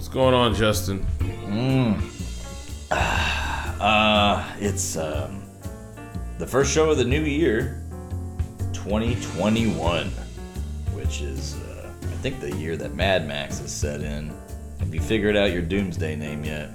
[0.00, 1.06] What's going on, Justin?
[2.90, 5.42] Uh, it's um,
[6.38, 7.82] the first show of the new year,
[8.72, 10.06] 2021,
[10.94, 14.32] which is, uh, I think, the year that Mad Max is set in.
[14.78, 16.70] Have you figured out your doomsday name yet?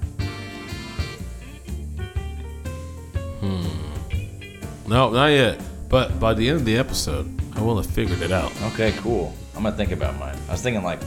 [3.39, 4.88] Hmm.
[4.88, 5.60] No, not yet.
[5.89, 8.52] But by the end of the episode, I will have figured it out.
[8.73, 9.34] Okay, cool.
[9.55, 10.38] I'm gonna think about mine.
[10.48, 11.00] I was thinking like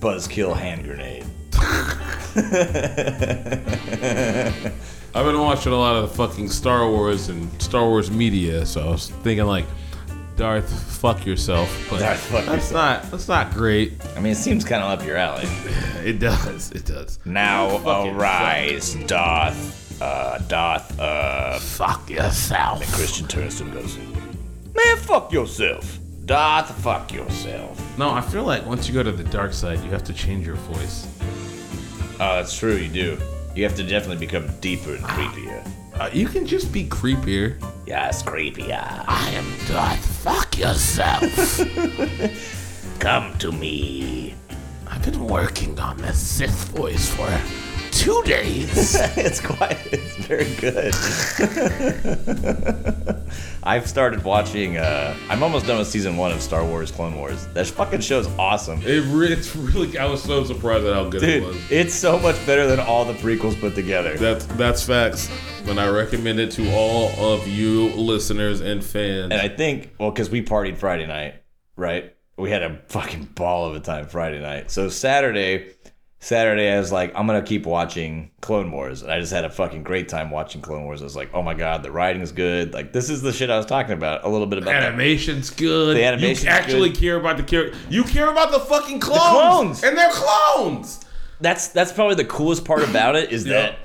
[0.00, 1.24] Buzzkill hand grenade.
[5.12, 8.86] I've been watching a lot of the fucking Star Wars and Star Wars media, so
[8.86, 9.66] I was thinking like
[10.36, 11.68] Darth, fuck yourself.
[11.90, 13.02] But Darth, fuck that's yourself.
[13.02, 13.94] not that's not great.
[14.16, 15.46] I mean, it seems kind of up your alley.
[16.00, 16.72] It does.
[16.72, 17.18] It does.
[17.26, 20.00] Now Fucking arise, Darth.
[20.00, 20.98] Uh, Darth.
[20.98, 22.82] Uh, Fuck yourself.
[22.82, 23.98] And Christian Turner goes,
[24.74, 25.98] Man, fuck yourself.
[26.30, 27.98] Darth, fuck yourself.
[27.98, 30.46] No, I feel like once you go to the dark side, you have to change
[30.46, 31.08] your voice.
[32.20, 33.18] Oh, that's true, you do.
[33.56, 35.68] You have to definitely become deeper and creepier.
[35.94, 37.60] Uh, you can just be creepier.
[37.84, 39.04] Yes, creepier.
[39.08, 40.06] I am Darth.
[40.22, 41.58] Fuck yourself.
[43.00, 44.36] Come to me.
[44.86, 47.26] I've been working on this Sith voice for
[47.92, 48.94] two days.
[49.16, 50.94] it's quite, it's very good.
[53.62, 57.46] I've started watching, uh, I'm almost done with season one of Star Wars Clone Wars.
[57.48, 58.80] That fucking show's awesome.
[58.82, 59.98] It re- it's really.
[59.98, 61.56] I was so surprised at how good it was.
[61.56, 64.16] Dude, it's so much better than all the prequels put together.
[64.16, 65.30] That's that's facts.
[65.66, 69.32] And I recommend it to all of you listeners and fans.
[69.32, 71.34] And I think, well, because we partied Friday night,
[71.76, 72.14] right?
[72.38, 74.70] We had a fucking ball of a time Friday night.
[74.70, 75.74] So Saturday,
[76.22, 79.50] Saturday, I was like, I'm gonna keep watching Clone Wars, and I just had a
[79.50, 81.00] fucking great time watching Clone Wars.
[81.00, 82.74] I was like, oh my god, the writing's good.
[82.74, 84.24] Like this is the shit I was talking about.
[84.24, 84.82] A little bit about that.
[84.82, 85.96] Animation's good.
[85.96, 86.98] The animation's you actually good.
[87.00, 87.78] care about the character.
[87.88, 89.80] You care about the fucking clones.
[89.80, 89.82] clones!
[89.82, 91.00] And they're clones.
[91.40, 93.52] That's that's probably the coolest part about it is Yeah.
[93.62, 93.78] that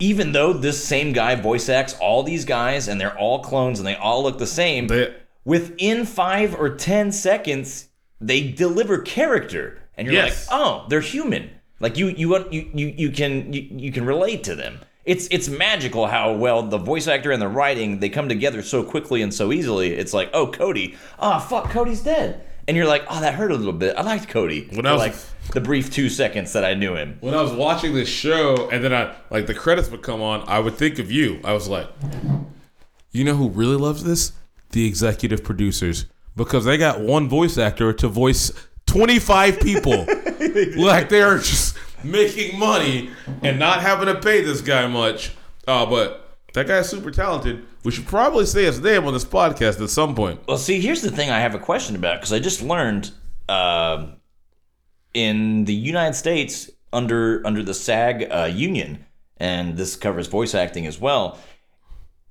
[0.00, 3.88] even though this same guy voice acts all these guys and they're all clones and
[3.88, 5.14] they all look the same, They,
[5.46, 7.88] within five or ten seconds,
[8.20, 10.48] they deliver character, and you're Yes.
[10.50, 11.50] like, oh, they're human.
[11.80, 14.80] Like you, you, you, you, you can, you, you can relate to them.
[15.04, 18.82] It's, it's magical how well the voice actor and the writing they come together so
[18.82, 19.92] quickly and so easily.
[19.94, 23.54] It's like, oh, Cody, oh fuck, Cody's dead, and you're like, oh, that hurt a
[23.54, 23.96] little bit.
[23.96, 25.14] I liked Cody When I was- like
[25.52, 27.16] the brief two seconds that I knew him.
[27.20, 30.44] when I was watching this show, and then I like the credits would come on,
[30.46, 31.40] I would think of you.
[31.42, 31.88] I was like,
[33.12, 34.32] you know who really loves this?
[34.72, 36.04] The executive producers,
[36.36, 38.52] because they got one voice actor to voice
[38.88, 40.06] twenty five people.
[40.76, 43.10] like they are just making money
[43.42, 45.32] and not having to pay this guy much.
[45.66, 47.64] Uh, but that guy's super talented.
[47.84, 50.40] We should probably say his name on this podcast at some point.
[50.48, 53.10] Well, see, here's the thing I have a question about because I just learned
[53.48, 54.16] um
[55.14, 59.04] in the United States under under the SAG uh, union,
[59.38, 61.38] and this covers voice acting as well.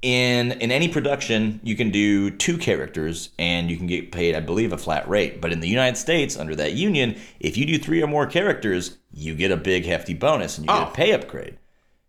[0.03, 4.39] In in any production, you can do two characters, and you can get paid, I
[4.41, 5.41] believe, a flat rate.
[5.41, 8.97] But in the United States, under that union, if you do three or more characters,
[9.11, 10.91] you get a big hefty bonus and you get Oh.
[10.91, 11.57] a pay upgrade.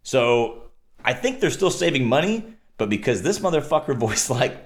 [0.03, 0.65] So
[1.03, 2.45] I think they're still saving money,
[2.77, 4.59] but because this motherfucker voiced like,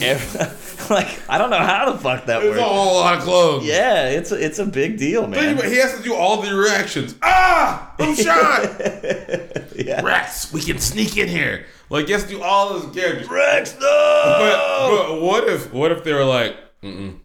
[0.00, 2.60] ev- like I don't know how the fuck that It's works.
[2.60, 3.66] a whole lot of clothes.
[3.66, 5.58] Yeah, it's a, it's a big deal, man.
[5.58, 7.16] it, He has to do all the reactions.
[7.22, 8.80] Ah, I'm shot.
[9.76, 10.00] Yeah.
[10.02, 11.66] Rex, we can sneak in here.
[11.88, 13.28] Like, to do all his characters.
[13.28, 15.06] Rex, But, no!
[15.08, 17.20] but what if what if they were like, Mm-mm.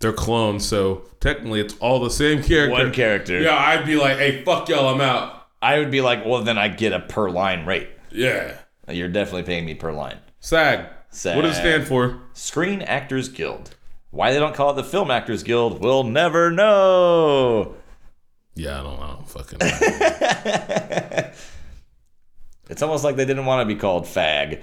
[0.00, 2.72] they're clones, so technically it's all the same character.
[2.72, 3.40] One character.
[3.40, 5.46] Yeah, I'd be like, hey, fuck y'all, I'm out.
[5.60, 7.88] I would be like, well, then I get a per line rate.
[8.10, 8.56] Yeah.
[8.88, 10.18] You're definitely paying me per line.
[10.40, 10.86] SAG.
[11.10, 11.36] SAG.
[11.36, 12.20] What does it stand for?
[12.32, 13.76] Screen Actors Guild.
[14.10, 17.76] Why they don't call it the Film Actors Guild, we'll never know.
[18.54, 19.24] Yeah, I don't know.
[19.26, 19.58] Fucking.
[19.60, 21.30] know.
[22.72, 24.62] It's almost like they didn't want to be called fag.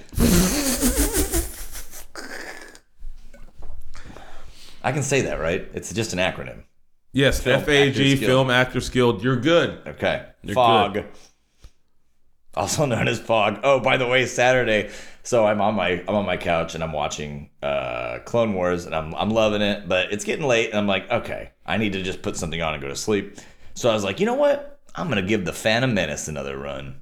[4.83, 5.67] I can say that, right?
[5.75, 6.63] It's just an acronym.
[7.13, 9.23] yes, FAG, Film Actors Guild.
[9.23, 9.79] You're good.
[9.87, 10.25] Okay.
[10.41, 11.03] You're Fog.
[12.55, 13.59] Also known as Fog.
[13.61, 14.89] Oh, by the way, Saturday.
[15.21, 18.95] So I'm on my I'm on my couch and I'm watching uh, Clone Wars and
[18.95, 22.01] I'm I'm loving it, but it's getting late and I'm like, okay, I need to
[22.01, 23.37] just put something on and go to sleep.
[23.75, 24.79] So I was like, you know what?
[24.95, 27.01] I'm gonna give the Phantom Menace another run.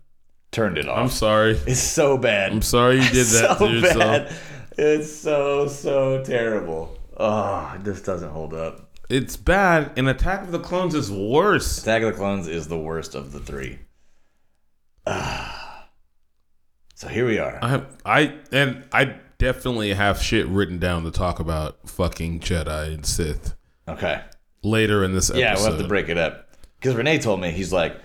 [0.57, 0.98] Turned it off.
[0.98, 1.51] I'm sorry.
[1.68, 2.51] It's so bad.
[2.51, 4.00] I'm sorry you did that so to yourself.
[4.00, 4.36] bad.
[4.75, 6.98] It's so so terrible.
[7.15, 8.89] Oh, it just doesn't hold up.
[9.07, 11.83] It's bad, and Attack of the Clones is worse.
[11.83, 13.77] Attack of the Clones is the worst of the three.
[15.06, 15.88] Ah.
[16.95, 17.59] so here we are.
[17.62, 23.06] I I and I definitely have shit written down to talk about fucking Jedi and
[23.06, 23.54] Sith
[23.88, 24.21] Okay.
[24.63, 25.39] later in this episode.
[25.39, 26.50] Yeah, we'll have to break it up.
[26.80, 27.95] Because Renee told me he's like,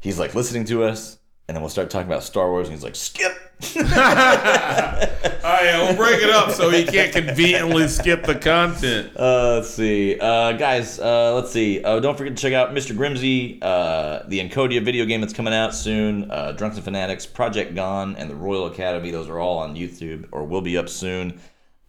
[0.00, 1.18] he's like listening to us,
[1.48, 3.32] and then we'll start talking about Star Wars, and he's like, skip.
[5.46, 9.14] Oh yeah, we'll break it up so he can't conveniently skip the content.
[9.14, 10.98] Uh, let's see, uh, guys.
[10.98, 11.84] Uh, let's see.
[11.84, 12.96] Uh, don't forget to check out Mr.
[12.96, 16.30] Grimsey, uh, the Encodia video game that's coming out soon.
[16.30, 19.10] Uh, Drunks and Fanatics, Project Gone, and the Royal Academy.
[19.10, 21.38] Those are all on YouTube or will be up soon.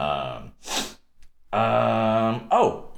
[0.02, 0.52] Um,
[1.54, 2.90] um, oh,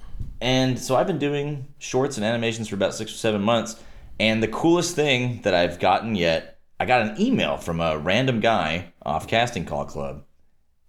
[0.42, 3.76] and so I've been doing shorts and animations for about six or seven months.
[4.20, 8.40] And the coolest thing that I've gotten yet, I got an email from a random
[8.40, 10.24] guy off Casting Call Club.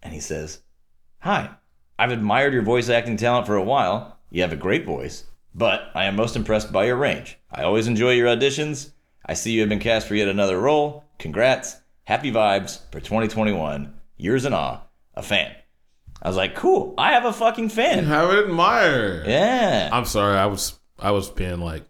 [0.03, 0.63] And he says,
[1.21, 1.51] Hi,
[1.99, 4.19] I've admired your voice acting talent for a while.
[4.31, 7.39] You have a great voice, but I am most impressed by your range.
[7.51, 8.93] I always enjoy your auditions.
[9.27, 11.05] I see you have been cast for yet another role.
[11.19, 11.77] Congrats.
[12.05, 13.93] Happy vibes for 2021.
[14.17, 14.81] Yours in awe,
[15.15, 15.55] a fan.
[16.23, 16.95] I was like, cool.
[16.99, 18.11] I have a fucking fan.
[18.11, 19.25] I it admire.
[19.27, 19.91] Yeah.
[19.93, 20.37] I'm sorry.
[20.37, 21.85] I was I was being like,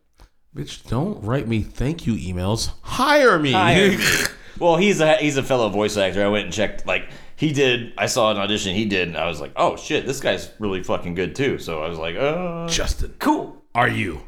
[0.58, 2.72] bitch, don't write me thank you emails.
[2.82, 3.52] Hire me.
[3.52, 4.04] Hire me.
[4.58, 6.24] well, he's a he's a fellow voice actor.
[6.24, 6.86] I went and checked.
[6.86, 7.92] Like he did.
[7.96, 10.82] I saw an audition he did, and I was like, oh shit, this guy's really
[10.82, 11.58] fucking good too.
[11.58, 13.62] So I was like, uh, Justin, cool.
[13.74, 14.22] are you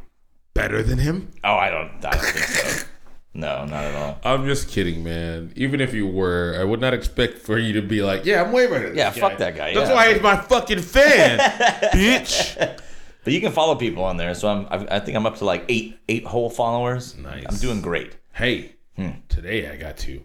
[0.55, 1.33] better than him?
[1.43, 2.05] Oh, I don't.
[2.05, 2.87] I don't think so.
[3.33, 4.19] No, not at all.
[4.25, 5.53] I'm just kidding, man.
[5.55, 8.51] Even if you were, I would not expect for you to be like, yeah, I'm
[8.51, 9.95] way better than Yeah, fuck that guy, That's yeah.
[9.95, 11.39] why he's my fucking fan,
[11.95, 12.81] bitch.
[13.25, 14.35] But you can follow people on there.
[14.35, 14.67] So I'm.
[14.71, 17.17] I, I think I'm up to like eight eight whole followers.
[17.17, 17.45] Nice.
[17.49, 18.17] I'm doing great.
[18.33, 19.11] Hey, Hmm.
[19.29, 20.23] today I got to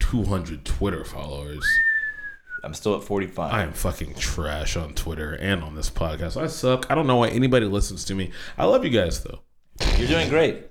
[0.00, 1.64] 200 Twitter followers.
[2.64, 3.52] I'm still at 45.
[3.52, 6.40] I am fucking trash on Twitter and on this podcast.
[6.40, 6.90] I suck.
[6.90, 8.32] I don't know why anybody listens to me.
[8.58, 9.40] I love you guys though.
[9.98, 10.66] You're doing great,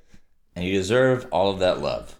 [0.56, 2.18] and you deserve all of that love.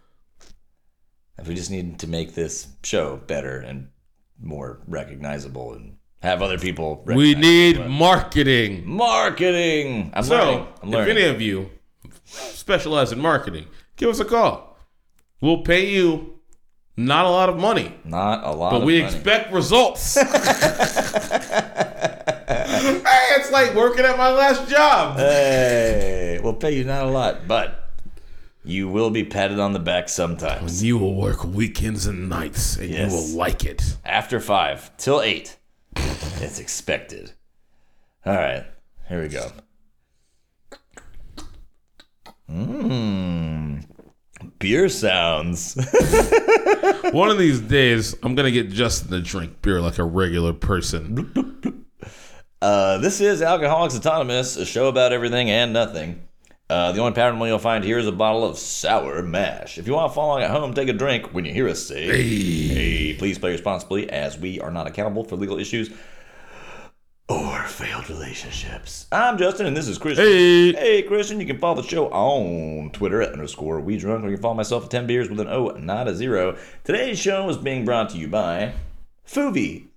[1.38, 3.90] If we just need to make this show better and
[4.42, 7.04] more recognizable, and have other people.
[7.06, 8.84] We need what- marketing.
[8.86, 10.12] marketing.
[10.14, 10.58] I'm learning.
[10.58, 11.70] So, I'm if any of you
[12.26, 14.78] specialize in marketing, give us a call.
[15.42, 16.40] We'll pay you
[16.98, 18.72] not a lot of money, Not a lot.
[18.72, 19.14] but we money.
[19.14, 20.16] expect results.
[20.16, 20.24] hey,
[23.38, 25.18] it's like working at my last job.
[25.18, 27.90] Hey, we'll pay you not a lot, but
[28.64, 30.84] you will be patted on the back sometimes.
[30.84, 33.12] You will work weekends and nights, and Yes.
[33.12, 33.98] you will like it.
[34.06, 35.58] After five till eight,
[36.42, 37.32] it's expected.
[38.26, 38.66] All right,
[39.08, 39.52] here we go.
[42.50, 43.84] Mmm,
[44.60, 45.76] beer sounds.
[47.12, 51.86] One of these days, I'm gonna get Justin to drink beer like a regular person.
[52.62, 56.28] Uh, this is Alcoholics Autonomous, a show about everything and nothing.
[56.68, 59.78] Uh, the only pattern you'll find here is a bottle of sour mash.
[59.78, 61.86] If you want to follow along at home, take a drink when you hear us
[61.86, 62.24] say, hey.
[62.24, 65.92] hey, please play responsibly, as we are not accountable for legal issues
[67.28, 69.08] or failed relationships.
[69.12, 70.26] I'm Justin, and this is Christian.
[70.26, 70.74] Hey.
[70.74, 74.36] Hey, Christian, you can follow the show on Twitter at underscore we drunk, or you
[74.36, 76.58] can follow myself at 10 beers with an O, not a zero.
[76.84, 78.74] Today's show is being brought to you by
[79.28, 79.88] Fuvi.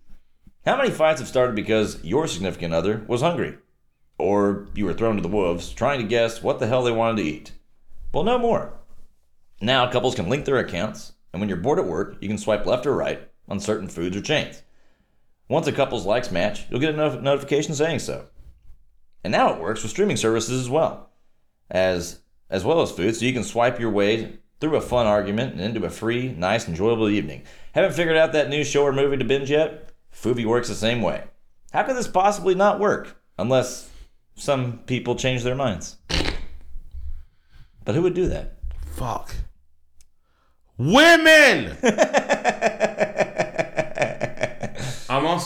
[0.64, 3.58] How many fights have started because your significant other was hungry?
[4.18, 7.22] Or you were thrown to the wolves trying to guess what the hell they wanted
[7.22, 7.52] to eat?
[8.12, 8.72] Well, no more.
[9.60, 12.64] Now, couples can link their accounts, and when you're bored at work, you can swipe
[12.64, 14.62] left or right on certain foods or chains.
[15.48, 18.26] Once a couple's likes match, you'll get a not- notification saying so.
[19.24, 21.10] And now it works with streaming services as well,
[21.70, 22.20] as
[22.50, 25.60] as well as food, so you can swipe your way through a fun argument and
[25.60, 27.42] into a free, nice, enjoyable evening.
[27.72, 29.90] Haven't figured out that new show or movie to binge yet?
[30.14, 31.24] Fuvi works the same way.
[31.72, 33.20] How could this possibly not work?
[33.38, 33.90] Unless
[34.34, 35.96] some people change their minds.
[37.84, 38.54] But who would do that?
[38.94, 39.34] Fuck.
[40.78, 41.76] Women.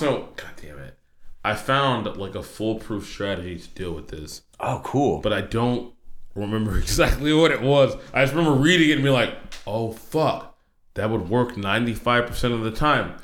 [0.03, 0.29] Also.
[0.37, 0.99] God damn it.
[1.45, 5.21] I found like a foolproof strategy to deal with this, Oh, cool.
[5.21, 5.93] but I don't
[6.35, 7.95] remember exactly what it was.
[8.15, 9.35] I just remember reading it and be like,
[9.67, 10.57] "Oh fuck,
[10.95, 13.15] that would work 95% of the time."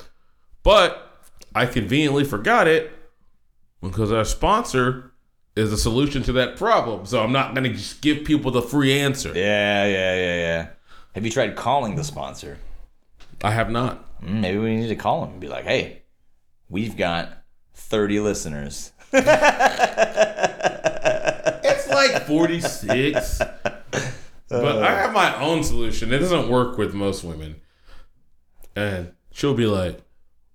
[0.63, 1.21] But
[1.55, 2.91] I conveniently forgot it
[3.81, 5.13] because our sponsor
[5.55, 7.05] is a solution to that problem.
[7.05, 9.29] So I'm not gonna just give people the free answer.
[9.33, 10.67] yeah, yeah, yeah, yeah.
[11.15, 12.57] Have you tried calling the sponsor?
[13.43, 14.05] I have not.
[14.21, 15.98] Mm, Maybe we need to call him and be like, hey,
[16.69, 18.91] we've got 30 listeners.
[21.63, 23.41] It's like 46.
[24.49, 26.13] but I have my own solution.
[26.13, 27.55] It doesn't work with most women.
[28.75, 29.99] And she'll be like,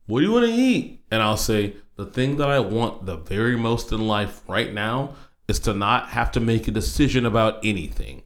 [0.06, 1.04] What do you want to eat?
[1.10, 5.14] And I'll say, The thing that I want the very most in life right now
[5.48, 8.22] is to not have to make a decision about anything.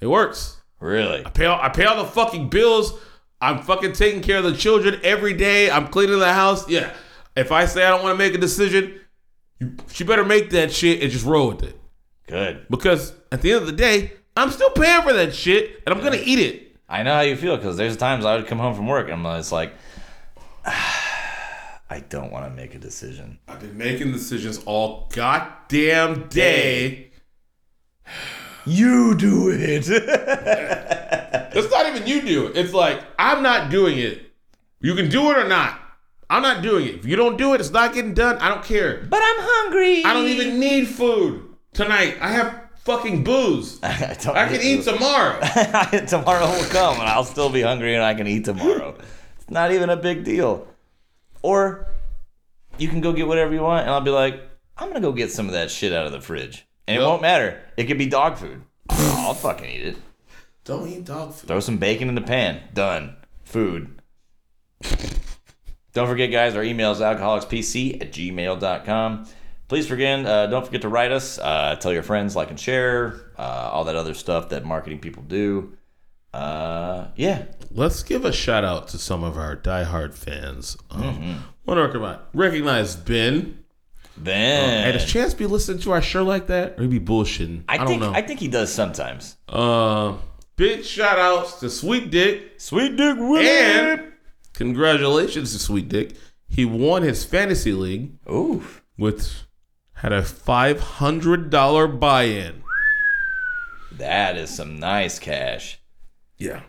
[0.00, 0.58] It works.
[0.80, 1.26] Really?
[1.26, 2.92] I pay all, I pay all the fucking bills.
[3.40, 5.70] I'm fucking taking care of the children every day.
[5.70, 6.68] I'm cleaning the house.
[6.68, 6.92] Yeah.
[7.36, 9.00] If I say I don't want to make a decision,
[9.60, 11.78] you, she better make that shit and just roll with it.
[12.26, 12.66] Good.
[12.68, 16.02] because at the end of the day, I'm still paying for that shit and I'm
[16.04, 16.76] gonna eat it.
[16.88, 19.26] I know how you feel because there's times I would come home from work and
[19.26, 19.72] I'm just like,
[20.64, 23.38] I don't want to make a decision.
[23.48, 27.12] I've been making decisions all goddamn day.
[28.66, 29.88] You do it.
[31.50, 32.56] It's not even you do it.
[32.56, 34.30] It's like I'm not doing it.
[34.80, 35.80] You can do it or not.
[36.30, 36.94] I'm not doing it.
[36.96, 38.36] If you don't do it, it's not getting done.
[38.38, 39.06] I don't care.
[39.08, 40.04] but I'm hungry.
[40.04, 42.18] I don't even need food tonight.
[42.20, 43.80] I have fucking booze.
[43.82, 45.40] I, I can eat tomorrow.
[46.06, 48.94] tomorrow will come and I'll still be hungry and I can eat tomorrow.
[49.40, 50.68] it's not even a big deal.
[51.42, 51.86] Or
[52.76, 54.40] you can go get whatever you want and I'll be like,
[54.76, 56.67] I'm gonna go get some of that shit out of the fridge.
[56.88, 57.06] And it Yep.
[57.08, 57.60] won't matter.
[57.76, 58.62] It could be dog food.
[58.90, 59.96] I'll fucking eat it.
[60.64, 61.46] Don't eat dog food.
[61.48, 62.62] Throw some bacon in the pan.
[62.74, 63.14] Done.
[63.44, 64.00] Food.
[65.92, 69.26] don't forget, guys, our email is alcoholicspc at gmail.com.
[69.68, 71.38] Please forget, uh, don't forget to write us.
[71.38, 75.22] Uh, tell your friends, like and share, uh, all that other stuff that marketing people
[75.22, 75.74] do.
[76.32, 77.44] Uh, yeah.
[77.70, 80.76] Let's give a shout out to some of our diehard fans.
[80.90, 81.32] Um, Mm-hmm.
[81.66, 82.96] Want to recognize, recognize
[84.24, 84.68] Ben.
[84.84, 84.84] Ben.
[84.92, 87.62] Had a chance be listening to our show like that, or he be bullshitting.
[87.68, 88.12] I, I, don't know.
[88.12, 89.36] I think he does sometimes.
[89.48, 90.16] uh,
[90.56, 93.46] big shout outs to Sweet Dick Sweet Dick Willie.
[93.48, 94.12] and
[94.54, 96.14] congratulations to Sweet Dick.
[96.48, 98.64] He won his fantasy league Ooh.
[98.96, 99.44] with
[99.94, 102.62] had a five hundred dollar buy in.
[103.92, 105.80] That is some nice cash.
[106.36, 106.62] Yeah.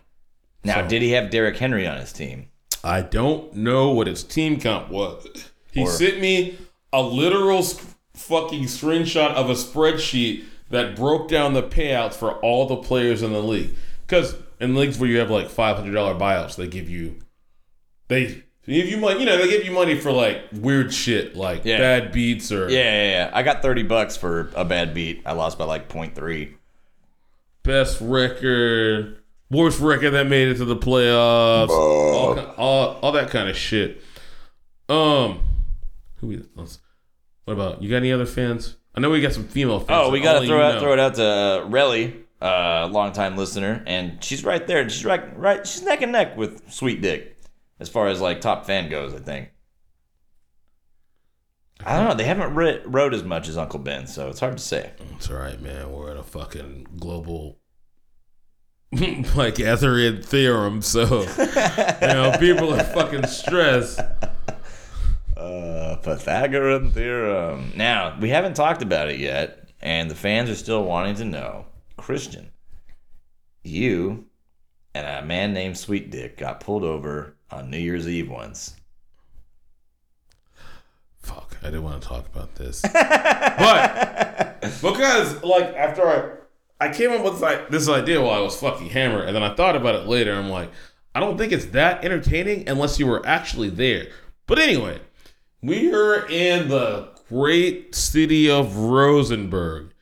[0.64, 2.48] Now, So- did he have Derrick Henry on his team?
[2.84, 5.28] I don't know what his team comp was.
[5.72, 6.58] He Or- sent me
[6.94, 12.66] a literal sc- fucking screenshot of a spreadsheet that broke down the payouts for all
[12.68, 13.76] the players in the league.
[14.06, 17.16] Because in leagues where you have like five hundred dollar buyouts, they give you
[18.08, 19.20] they give you money.
[19.22, 21.78] You know, they give you money for like weird shit, like Yeah.
[21.78, 23.32] bad beats or Yeah, yeah, yeah.
[23.34, 25.22] I got 30 bucks for a bad beat.
[25.26, 26.54] I lost by like 0.3.
[27.64, 29.20] best record,
[29.52, 34.02] worst record that made it to the playoffs, all, all, all that kind of shit.
[34.88, 35.40] Um,
[36.20, 36.44] who we?
[36.56, 36.80] let's-
[37.46, 37.90] What about you?
[37.90, 38.76] Got any other fans?
[38.96, 39.90] I know we got some female fans.
[40.06, 40.80] Oh, we gotta throw out know.
[40.82, 44.88] throw it out to uh, Relly, uh, longtime listener, and she's right there.
[44.90, 45.66] She's right, right.
[45.66, 47.38] She's neck and neck with Sweet Dick,
[47.80, 49.14] as far as like top fan goes.
[49.14, 49.50] I think.
[51.86, 52.16] I don't know.
[52.16, 54.92] They haven't wrote as much as Uncle Ben, so it's hard to say.
[55.16, 55.92] It's all right, man.
[55.92, 57.58] We're in a fucking global.
[58.92, 61.22] like Ethereum theorem, so
[62.02, 64.00] you know people are fucking stressed.
[65.40, 67.72] Uh, Pythagorean theorem.
[67.74, 71.66] Now we haven't talked about it yet, and the fans are still wanting to know.
[71.96, 72.52] Christian,
[73.64, 74.26] you
[74.94, 78.76] and a man named Sweet Dick got pulled over on New Year's Eve once.
[81.22, 82.82] Fuck, I didn't want to talk about this.
[82.94, 88.60] but because like after I I came up with like this idea while I was
[88.60, 90.34] fucking hammered, and then I thought about it later.
[90.34, 90.70] I'm like,
[91.16, 94.08] I don't think it's that entertaining unless you were actually there.
[94.46, 95.00] But anyway,
[95.62, 99.94] we are in the great city of Rosenberg.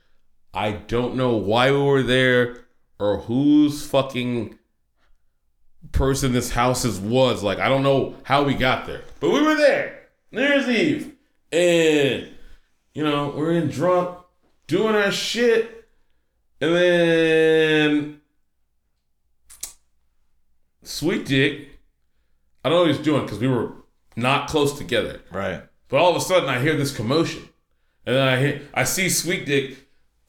[0.53, 2.65] I don't know why we were there
[2.99, 4.57] or whose fucking
[5.91, 7.43] person this house is was.
[7.43, 10.07] Like, I don't know how we got there, but we were there.
[10.31, 11.13] New Year's Eve.
[11.51, 12.29] And,
[12.93, 14.17] you know, we're in drunk,
[14.67, 15.87] doing our shit.
[16.59, 18.21] And then,
[20.83, 21.69] Sweet Dick,
[22.63, 23.73] I don't know what he's doing because we were
[24.17, 25.21] not close together.
[25.31, 25.61] Right.
[25.87, 27.47] But all of a sudden, I hear this commotion,
[28.05, 29.77] and then I hear, I see Sweet Dick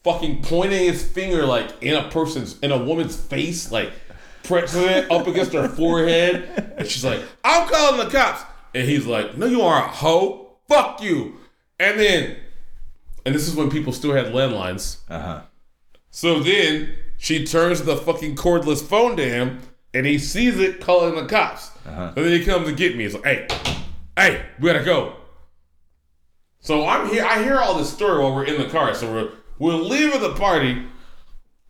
[0.04, 3.90] fucking pointing his finger like in a person's in a woman's face, like
[4.44, 8.42] pressing it up against her forehead, and she's like, "I'm calling the cops,"
[8.74, 10.58] and he's like, "No, you aren't, hoe.
[10.68, 11.38] Fuck you."
[11.80, 12.36] And then,
[13.26, 14.98] and this is when people still had landlines.
[15.08, 15.40] Uh huh.
[16.10, 19.60] So then she turns the fucking cordless phone to him,
[19.92, 21.70] and he sees it calling the cops.
[21.84, 22.12] Uh-huh.
[22.14, 23.04] And then he comes to get me.
[23.04, 23.46] He's like, "Hey,
[24.18, 25.14] hey, we gotta go."
[26.60, 27.24] So I'm here.
[27.24, 28.94] I hear all this story while we're in the car.
[28.94, 30.86] So we're we're leaving the party,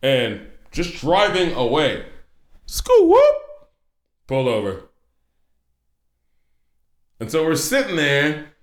[0.01, 2.05] and just driving away.
[2.65, 3.35] School whoop,
[4.27, 4.83] pull over.
[7.19, 8.53] And so we're sitting there,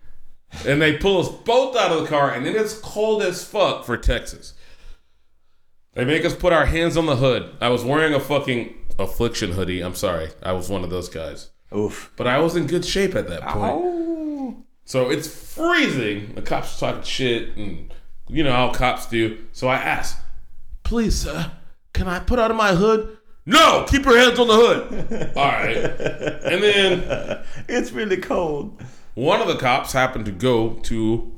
[0.64, 3.84] and they pull us both out of the car, and then it's cold as fuck
[3.84, 4.54] for Texas.
[5.94, 7.56] They make us put our hands on the hood.
[7.60, 9.80] I was wearing a fucking affliction hoodie.
[9.80, 10.30] I'm sorry.
[10.42, 11.50] I was one of those guys.
[11.74, 12.12] Oof.
[12.16, 13.72] But I was in good shape at that point.
[13.74, 14.56] Oh.
[14.84, 16.34] So it's freezing.
[16.34, 17.92] The cops talking shit, and
[18.28, 19.38] you know how cops do.
[19.52, 20.18] So I asked,
[20.84, 21.50] please, sir,
[21.92, 23.16] can I put out of my hood?
[23.46, 25.32] No, keep your hands on the hood.
[25.36, 25.76] All right.
[25.76, 28.80] And then It's really cold.
[29.14, 31.32] one of the cops happened to go to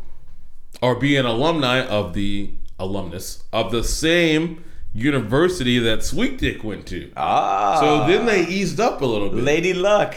[0.83, 6.87] or be an alumni of the alumnus of the same university that Sweet Dick went
[6.87, 7.11] to.
[7.17, 7.79] Ah.
[7.81, 9.43] So then they eased up a little bit.
[9.45, 10.17] Lady Luck.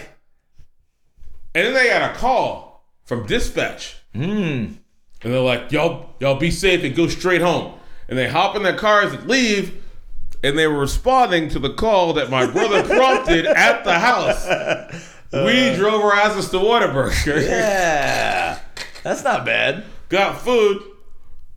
[1.54, 3.98] And then they got a call from dispatch.
[4.14, 4.74] Hmm.
[5.24, 7.74] And they're like, y'all, y'all be safe and go straight home.
[8.10, 9.84] And they hop in their cars and leave.
[10.44, 14.48] And they were responding to the call that my brother prompted at the house.
[15.32, 17.42] we drove our asses to Whataburger.
[17.48, 18.60] Yeah.
[19.04, 19.84] That's not bad.
[20.10, 20.82] got food.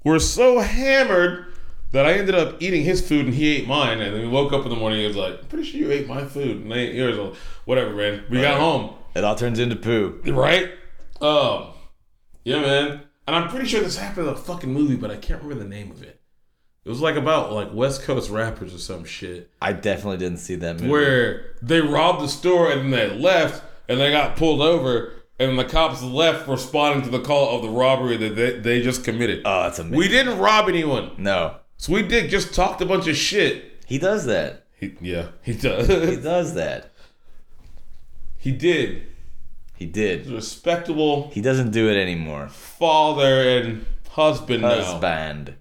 [0.05, 1.54] We're so hammered
[1.95, 4.01] that I ended up eating his food and he ate mine.
[4.01, 5.01] And then we woke up in the morning.
[5.01, 7.17] He was like, "I'm pretty sure you ate my food." And I ate yours.
[7.17, 7.35] Like,
[7.65, 8.25] Whatever, man.
[8.29, 10.21] We got home, It all turns into poo.
[10.27, 10.71] right?
[11.21, 11.69] Um,
[12.45, 13.01] yeah, man.
[13.27, 15.71] And I'm pretty sure this happened in a fucking movie, but I can't remember the
[15.71, 16.21] name of it.
[16.85, 20.57] It was like about like West Coast rappers or some shit I definitely didn't see
[20.57, 20.91] that movie.
[20.91, 25.59] where they robbed the store and then they left and they got pulled over and
[25.59, 29.41] the cops left responding to the call of the robbery that they, they just committed.
[29.47, 29.97] Oh, that's amazing.
[29.99, 31.13] We didn't rob anyone.
[31.17, 31.57] no.
[31.77, 33.73] Sweet Dick just talked a bunch of shit.
[33.87, 34.67] He does that.
[34.81, 35.87] He, yeah, he does.
[35.89, 36.91] He does that.
[38.39, 39.07] he did.
[39.77, 40.27] He did.
[40.27, 42.49] Respectable He doesn't do it anymore.
[42.49, 45.57] father and husband, Husband.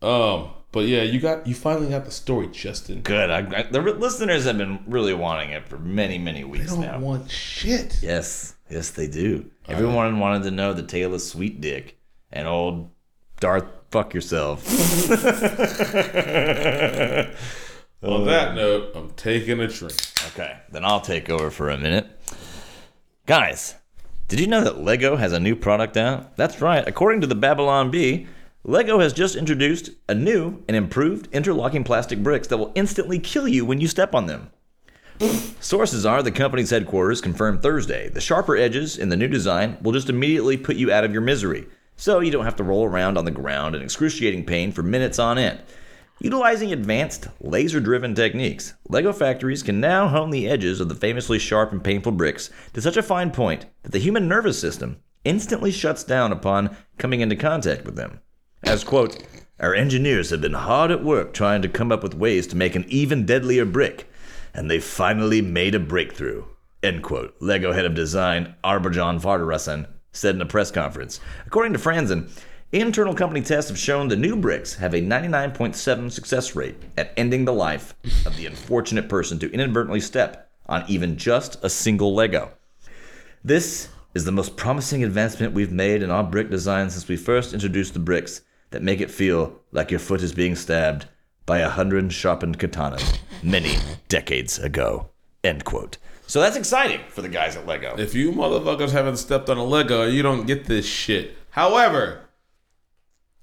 [0.00, 0.08] now.
[0.08, 3.00] Um, but yeah, you got you finally got the story, Justin.
[3.02, 3.30] Good.
[3.30, 6.80] I, I, the listeners have been really wanting it for many, many They weeks don't
[6.82, 6.98] now.
[6.98, 7.98] want shit.
[8.02, 8.54] yes.
[8.70, 9.50] Yes, they do.
[9.68, 11.98] Everyone wanted to know the tale of Sweet Dick
[12.32, 12.90] and old
[13.40, 14.68] Darth Fuck Yourself.
[18.02, 18.24] On oh.
[18.24, 19.94] that note, I'm taking a drink.
[20.32, 22.08] Okay, then I'll take over for a minute.
[23.26, 23.76] Guys,
[24.26, 26.36] did you know that Lego has a new product out?
[26.36, 26.82] That's right.
[26.88, 28.26] According to the Babylon Bee,
[28.64, 33.46] Lego has just introduced a new and improved interlocking plastic bricks that will instantly kill
[33.46, 34.50] you when you step on them.
[35.60, 38.08] Sources are the company's headquarters confirmed Thursday.
[38.08, 41.22] The sharper edges in the new design will just immediately put you out of your
[41.22, 44.82] misery, so you don't have to roll around on the ground in excruciating pain for
[44.82, 45.60] minutes on end.
[46.20, 51.38] Utilizing advanced laser driven techniques, LEGO factories can now hone the edges of the famously
[51.38, 55.72] sharp and painful bricks to such a fine point that the human nervous system instantly
[55.72, 58.20] shuts down upon coming into contact with them.
[58.62, 59.22] As, quote,
[59.58, 62.74] our engineers have been hard at work trying to come up with ways to make
[62.76, 64.08] an even deadlier brick,
[64.52, 66.44] and they finally made a breakthrough,
[66.82, 71.20] end quote, LEGO head of design Arbajan Vardarasan said in a press conference.
[71.46, 72.30] According to Franzen,
[72.74, 77.44] Internal company tests have shown the new bricks have a 99.7 success rate at ending
[77.44, 77.94] the life
[78.26, 82.50] of the unfortunate person to inadvertently step on even just a single Lego.
[83.44, 87.54] This is the most promising advancement we've made in our brick design since we first
[87.54, 91.06] introduced the bricks that make it feel like your foot is being stabbed
[91.46, 93.76] by a hundred sharpened katanas many
[94.08, 95.10] decades ago.
[95.44, 95.98] End quote.
[96.26, 97.94] So that's exciting for the guys at Lego.
[97.98, 101.36] If you motherfuckers haven't stepped on a Lego, you don't get this shit.
[101.50, 102.22] However,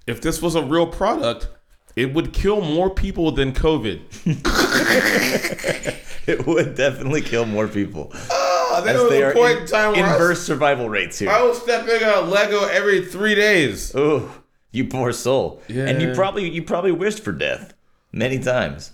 [0.06, 1.48] if this was a real product,
[1.94, 4.00] it would kill more people than COVID.
[6.24, 8.12] It would definitely kill more people.
[8.30, 10.88] Oh, there As was they a point in- in time where I was, inverse survival
[10.88, 11.28] rates here.
[11.28, 13.92] I was stepping on a Lego every three days.
[13.96, 14.32] Oh,
[14.70, 15.60] you poor soul.
[15.66, 15.86] Yeah.
[15.88, 17.74] And you probably you probably wished for death
[18.12, 18.92] many times.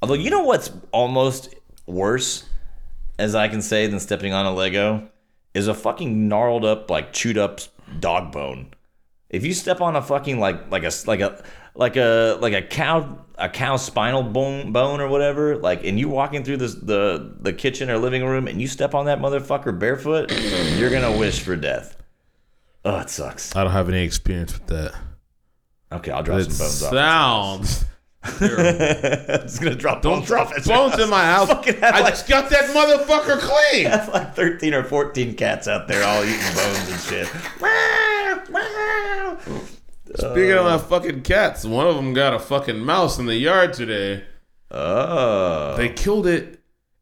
[0.00, 1.52] Although you know what's almost
[1.86, 2.44] worse,
[3.20, 5.08] as I can say, than stepping on a Lego,
[5.54, 7.60] is a fucking gnarled up, like chewed up
[7.98, 8.72] dog bone.
[9.28, 12.62] If you step on a fucking like like a like a like a like a
[12.62, 17.36] cow a cow spinal bone bone or whatever, like, and you walking through this the
[17.40, 20.32] the kitchen or living room and you step on that motherfucker barefoot,
[20.76, 21.96] you're gonna wish for death.
[22.84, 23.54] Oh, it sucks.
[23.54, 24.94] I don't have any experience with that.
[25.92, 26.92] Okay, I'll drop It some bones off.
[26.92, 27.84] sounds.
[28.22, 30.64] I'm just gonna drop Don't bones drop off.
[30.66, 31.48] bones in my house.
[31.48, 33.84] Fucking have I like- just got that motherfucker clean.
[33.90, 37.26] That's like 13 or 14 cats out there all eating bones and shit.
[40.16, 43.36] Speaking of uh, my fucking cats, one of them got a fucking mouse in the
[43.36, 44.24] yard today.
[44.70, 46.60] Oh, They killed it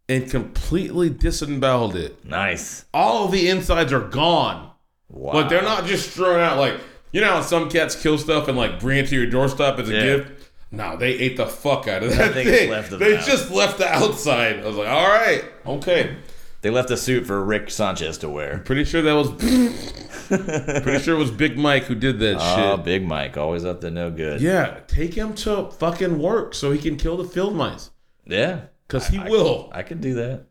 [0.09, 2.24] and completely disemboweled it.
[2.24, 2.85] nice.
[2.94, 4.70] All of the insides are gone.
[5.09, 5.33] Wow.
[5.33, 6.74] But they're not just thrown out like
[7.12, 9.88] you know how some cats kill stuff and like bring it to your doorstep as
[9.88, 10.00] a Yeah.
[10.02, 10.38] gift.
[10.70, 12.70] No, they ate the fuck out of that thing thing.
[12.70, 13.24] left of they out.
[13.24, 14.61] just left the outside.
[14.61, 16.16] I was like, all right, okay.
[16.61, 18.59] They left a suit for Rick Sanchez to wear.
[18.59, 19.31] Pretty sure that was.
[20.83, 22.40] pretty sure it was Big Mike who did that shit.
[22.42, 22.85] Oh, shit.
[22.85, 24.40] Big Mike, always up to no good.
[24.40, 27.90] Yeah, take him to fucking work so he can kill the field mice.
[28.26, 29.70] Yeah, Cause he will.
[29.72, 30.46] I could do that.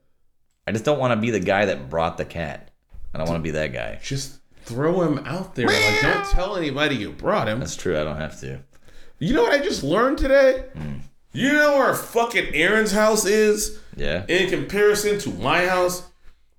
[0.67, 2.71] I just don't want to be the guy that brought the cat.
[3.13, 3.99] I don't want to be that guy.
[4.01, 5.67] Just throw him out there.
[5.67, 7.59] Like, don't tell anybody you brought him.
[7.59, 7.99] That's true.
[7.99, 8.59] I don't have to.
[9.19, 10.65] You know what I just learned today?
[10.73, 10.93] Hmm.
[11.33, 14.25] You know where fucking Aaron's house is Yeah.
[14.27, 16.03] in comparison to my house?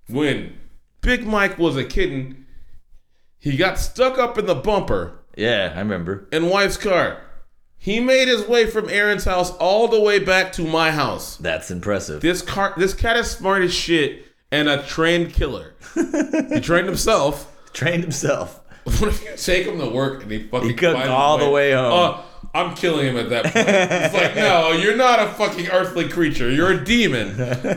[0.08, 0.56] When
[1.00, 2.46] Big Mike was a kitten,
[3.38, 6.28] he got stuck up in the bumper Yeah, I remember.
[6.32, 7.18] in wife's car.
[7.76, 11.36] He made his way from Aaron's house all the way back to my house.
[11.36, 12.20] That's impressive.
[12.22, 15.74] This car, this cat is smart as shit and a trained killer.
[15.94, 17.54] he trained himself.
[17.72, 18.60] Trained himself.
[18.88, 21.72] What if you take him to work and he fucking He cooked all the way
[21.72, 21.92] home.
[21.92, 22.24] Oh,
[22.58, 23.68] I'm killing him at that point.
[23.68, 26.50] It's like, no, you're not a fucking earthly creature.
[26.50, 27.28] You're a demon.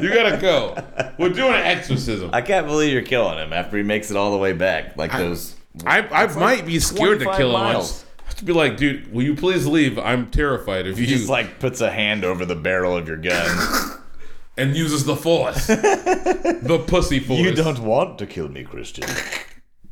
[0.02, 0.76] You gotta go.
[1.18, 2.32] We're doing an exorcism.
[2.34, 4.98] I can't believe you're killing him after he makes it all the way back.
[4.98, 5.56] Like those.
[5.86, 7.56] I, I might be scared to 25 kill him.
[7.56, 7.90] I miles.
[7.92, 10.00] just have to be like, dude, will you please leave?
[10.00, 11.06] I'm terrified of you.
[11.06, 13.98] Just like puts a hand over the barrel of your gun.
[14.58, 17.40] and uses the force, the pussy force.
[17.40, 19.08] You don't want to kill me, Christian.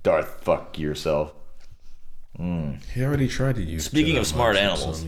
[0.04, 1.34] Darth, fuck yourself.
[2.40, 3.86] He already tried to use.
[3.86, 5.06] Speaking Jedi of smart animals.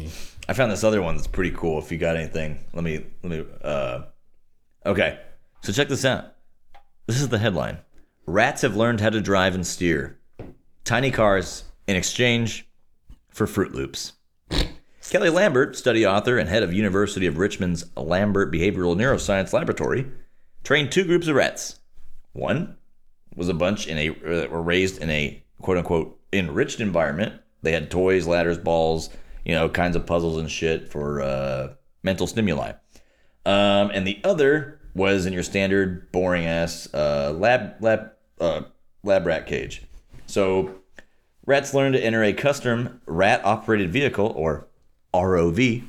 [0.50, 1.80] I found this other one that's pretty cool.
[1.80, 3.46] If you got anything, let me let me.
[3.63, 4.04] uh
[4.86, 5.20] Okay,
[5.62, 6.36] so check this out.
[7.08, 7.78] This is the headline:
[8.26, 10.20] Rats have learned how to drive and steer
[10.84, 12.67] tiny cars in exchange
[13.30, 14.13] for Froot Loops.
[15.10, 20.10] Kelly Lambert, study author and head of University of Richmond's Lambert Behavioral Neuroscience Laboratory,
[20.63, 21.80] trained two groups of rats.
[22.32, 22.78] One
[23.36, 27.41] was a bunch in a uh, were raised in a quote unquote enriched environment.
[27.62, 29.10] They had toys, ladders, balls,
[29.46, 32.74] you know, kinds of puzzles and shit for uh, mental stimuli.
[33.46, 38.62] Um, and the other was in your standard boring ass uh, lab lab uh,
[39.04, 39.84] lab rat cage.
[40.26, 40.76] So
[41.46, 44.67] rats learn to enter a custom rat operated vehicle or
[45.13, 45.84] ROV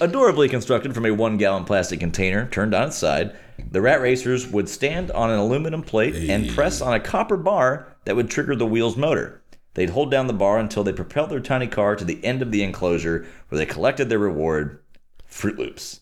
[0.00, 3.36] Adorably constructed from a one gallon plastic container turned on its side,
[3.70, 7.96] the rat racers would stand on an aluminum plate and press on a copper bar
[8.08, 9.42] that would trigger the wheel's motor.
[9.74, 12.50] They'd hold down the bar until they propelled their tiny car to the end of
[12.50, 14.82] the enclosure where they collected their reward
[15.30, 16.00] Froot Loops.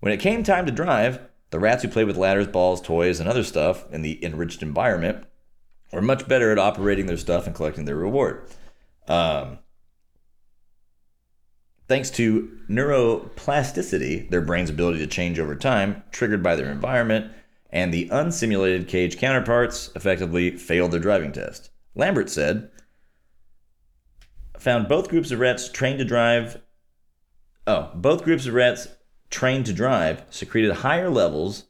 [0.00, 3.30] When it came time to drive, the rats who played with ladders, balls, toys, and
[3.30, 5.24] other stuff in the enriched environment
[5.90, 8.50] were much better at operating their stuff and collecting their reward.
[9.08, 9.60] Um,
[11.88, 17.32] Thanks to neuroplasticity, their brain's ability to change over time, triggered by their environment,
[17.76, 21.68] and the unsimulated cage counterparts effectively failed their driving test.
[21.94, 22.70] Lambert said,
[24.58, 26.62] found both groups of rats trained to drive.
[27.66, 28.88] Oh, both groups of rats
[29.28, 31.64] trained to drive secreted higher levels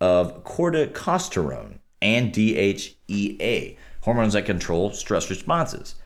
[0.00, 5.96] of corticosterone and DHEA, hormones that control stress responses.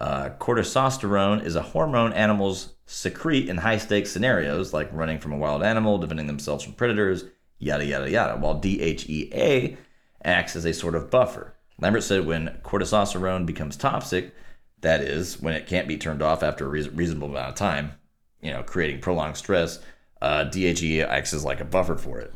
[0.00, 5.38] Uh, corticosterone is a hormone animals secrete in high stakes scenarios like running from a
[5.38, 7.26] wild animal, defending themselves from predators,
[7.58, 9.76] yada, yada, yada, while DHEA
[10.24, 11.54] acts as a sort of buffer.
[11.78, 14.34] Lambert said when corticosterone becomes toxic,
[14.80, 17.92] that is, when it can't be turned off after a reasonable amount of time,
[18.40, 19.78] you know, creating prolonged stress,
[20.22, 22.32] uh, DHEA acts as like a buffer for it.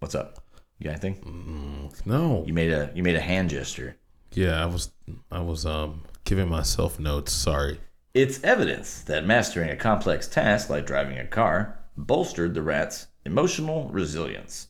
[0.00, 0.42] What's up?
[0.78, 1.90] You got anything?
[2.06, 2.44] No.
[2.46, 3.96] You made a you made a hand gesture.
[4.32, 4.90] Yeah, I was
[5.30, 7.32] I was um giving myself notes.
[7.32, 7.78] Sorry.
[8.14, 13.88] It's evidence that mastering a complex task like driving a car bolstered the rat's emotional
[13.88, 14.68] resilience.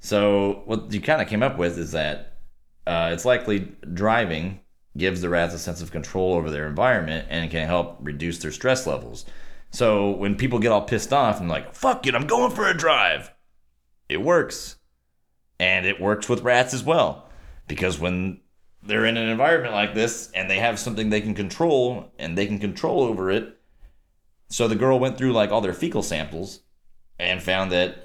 [0.00, 2.38] So, what you kind of came up with is that
[2.86, 4.60] uh, it's likely driving
[4.96, 8.52] gives the rats a sense of control over their environment and can help reduce their
[8.52, 9.24] stress levels.
[9.70, 12.76] So, when people get all pissed off and like, fuck it, I'm going for a
[12.76, 13.32] drive,
[14.08, 14.76] it works.
[15.60, 17.28] And it works with rats as well.
[17.68, 18.40] Because when
[18.82, 22.46] they're in an environment like this and they have something they can control and they
[22.46, 23.58] can control over it.
[24.48, 26.60] So the girl went through like all their fecal samples
[27.18, 28.04] and found that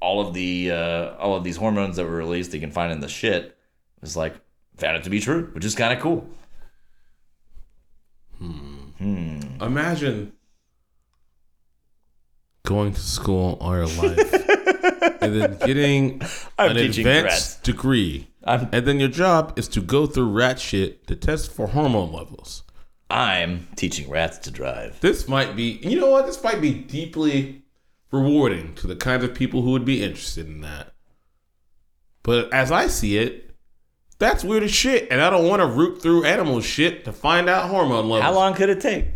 [0.00, 3.00] all of the uh, all of these hormones that were released they can find in
[3.00, 3.56] the shit
[4.00, 4.34] was like
[4.76, 6.28] found it to be true, which is kind of cool.
[8.38, 9.40] Hmm.
[9.60, 10.32] Imagine
[12.64, 14.32] going to school all your life
[15.20, 16.22] and then getting
[16.58, 17.56] I'm an advanced rats.
[17.56, 18.28] degree.
[18.44, 22.12] I'm And then your job is to go through rat shit to test for hormone
[22.12, 22.62] levels.
[23.10, 25.00] I'm teaching rats to drive.
[25.00, 26.26] This might be, you know what?
[26.26, 27.59] This might be deeply
[28.10, 30.94] rewarding to the kinds of people who would be interested in that.
[32.22, 33.50] But as I see it,
[34.18, 35.08] that's weird as shit.
[35.10, 38.22] And I don't want to root through animal shit to find out hormone levels.
[38.22, 39.06] How long could it take?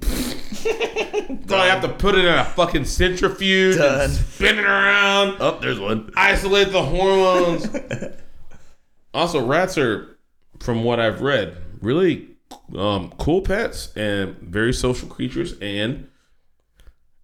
[1.46, 4.00] Do I have to put it in a fucking centrifuge Done.
[4.02, 5.36] and spin it around?
[5.40, 6.12] Oh, there's one.
[6.16, 7.66] isolate the hormones.
[9.14, 10.18] also, rats are,
[10.60, 12.28] from what I've read, really
[12.76, 15.54] um, cool pets and very social creatures.
[15.60, 16.08] And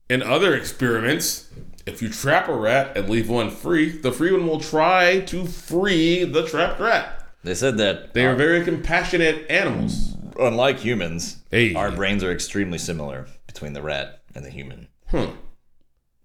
[0.09, 1.49] in other experiments,
[1.87, 5.47] if you trap a rat and leave one free, the free one will try to
[5.47, 7.25] free the trapped rat.
[7.45, 10.15] They said that They are very compassionate animals.
[10.39, 11.75] unlike humans, Hey.
[11.75, 14.89] our brains are extremely similar between the rat and the human.
[15.09, 15.31] Hmm.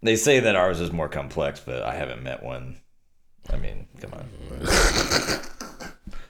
[0.01, 2.77] They say that ours is more complex, but I haven't met one.
[3.49, 4.29] I mean, come on.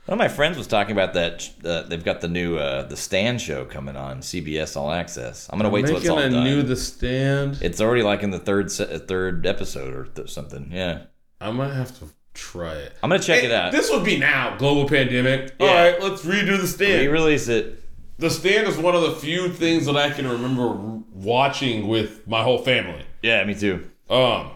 [0.06, 1.50] One of my friends was talking about that.
[1.64, 5.48] Uh, they've got the new uh, the Stand show coming on CBS All Access.
[5.50, 6.44] I'm gonna wait till it's Making all a done.
[6.44, 7.60] new The Stand.
[7.62, 10.70] it's already like in the third se- third episode or th- something.
[10.74, 11.04] Yeah,
[11.40, 12.98] I might have to try it.
[13.02, 13.72] I'm gonna check Hey, it out.
[13.72, 14.58] This would be now.
[14.58, 15.54] Global pandemic.
[15.60, 15.68] Yeah.
[15.68, 17.02] All right, let's redo The Stand.
[17.04, 17.80] Re-release it.
[18.18, 20.68] The Stand is one of the few things that I can remember
[21.14, 23.04] watching with my whole family.
[23.22, 23.90] Yeah, me too.
[24.10, 24.52] Um,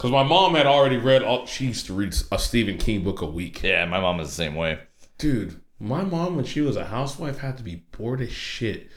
[0.00, 1.44] because my mom had already read all.
[1.44, 3.62] She used to read a Stephen King book a week.
[3.62, 4.78] Yeah, my mom is the same way.
[5.18, 8.88] Dude, my mom when she was a housewife had to be bored as shit.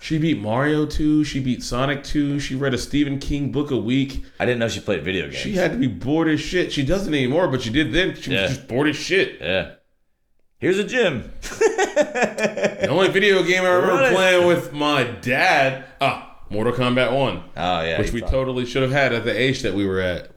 [0.00, 3.76] She beat Mario 2, she beat Sonic 2, she read a Stephen King book a
[3.76, 4.24] week.
[4.40, 5.36] I didn't know she played video games.
[5.36, 6.72] She had to be bored as shit.
[6.72, 8.16] She doesn't anymore, but she did then.
[8.16, 8.42] She Yeah.
[8.42, 9.40] was just bored as shit.
[9.40, 9.74] yeah.
[10.58, 11.30] Here's a gym.
[12.00, 17.36] The only video game I remember Run playing with my dad, ah, Mortal Kombat 1,
[17.36, 17.98] Oh yeah.
[18.00, 20.29] which we totally should have had at the age that we were at.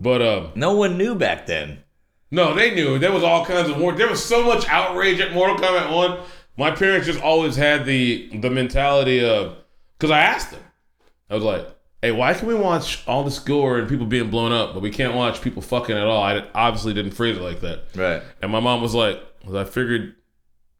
[0.00, 1.82] But um No one knew back then.
[2.30, 2.98] No, they knew.
[2.98, 3.92] There was all kinds of war.
[3.92, 6.18] There was so much outrage at Mortal Kombat One.
[6.56, 9.56] My parents just always had the the mentality of
[9.98, 10.60] because I asked them.
[11.30, 11.66] I was like,
[12.02, 14.90] "Hey, why can we watch all this gore and people being blown up, but we
[14.90, 17.84] can't watch people fucking at all?" I obviously didn't phrase it like that.
[17.94, 18.22] Right.
[18.42, 20.14] And my mom was like, "Well, I figured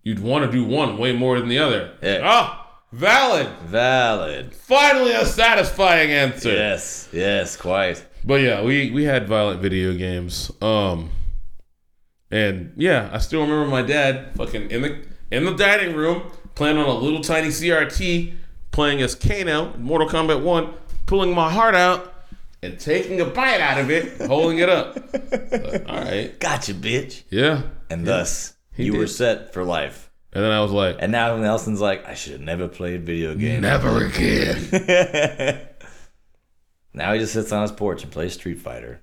[0.02, 2.20] you'd want to do one way more than the other." Yeah.
[2.24, 3.48] Ah, valid.
[3.66, 4.54] Valid.
[4.54, 6.52] Finally, a satisfying answer.
[6.52, 7.08] Yes.
[7.12, 7.56] Yes.
[7.56, 8.04] Quite.
[8.24, 10.50] But yeah, we we had violent video games.
[10.60, 11.10] Um
[12.30, 16.76] and yeah, I still remember my dad fucking in the in the dining room playing
[16.76, 18.34] on a little tiny CRT,
[18.72, 20.74] playing as Kano in Mortal Kombat 1,
[21.06, 22.12] pulling my heart out
[22.64, 24.98] and taking a bite out of it, holding it up.
[25.30, 26.38] But, all right.
[26.40, 27.22] Gotcha, bitch.
[27.30, 27.62] Yeah.
[27.90, 30.10] And thus, you were set for life.
[30.32, 33.34] And then I was like, And now Nelson's like, I should have never played video
[33.34, 33.62] games.
[33.62, 35.68] never again.
[36.94, 39.02] now he just sits on his porch and plays Street Fighter.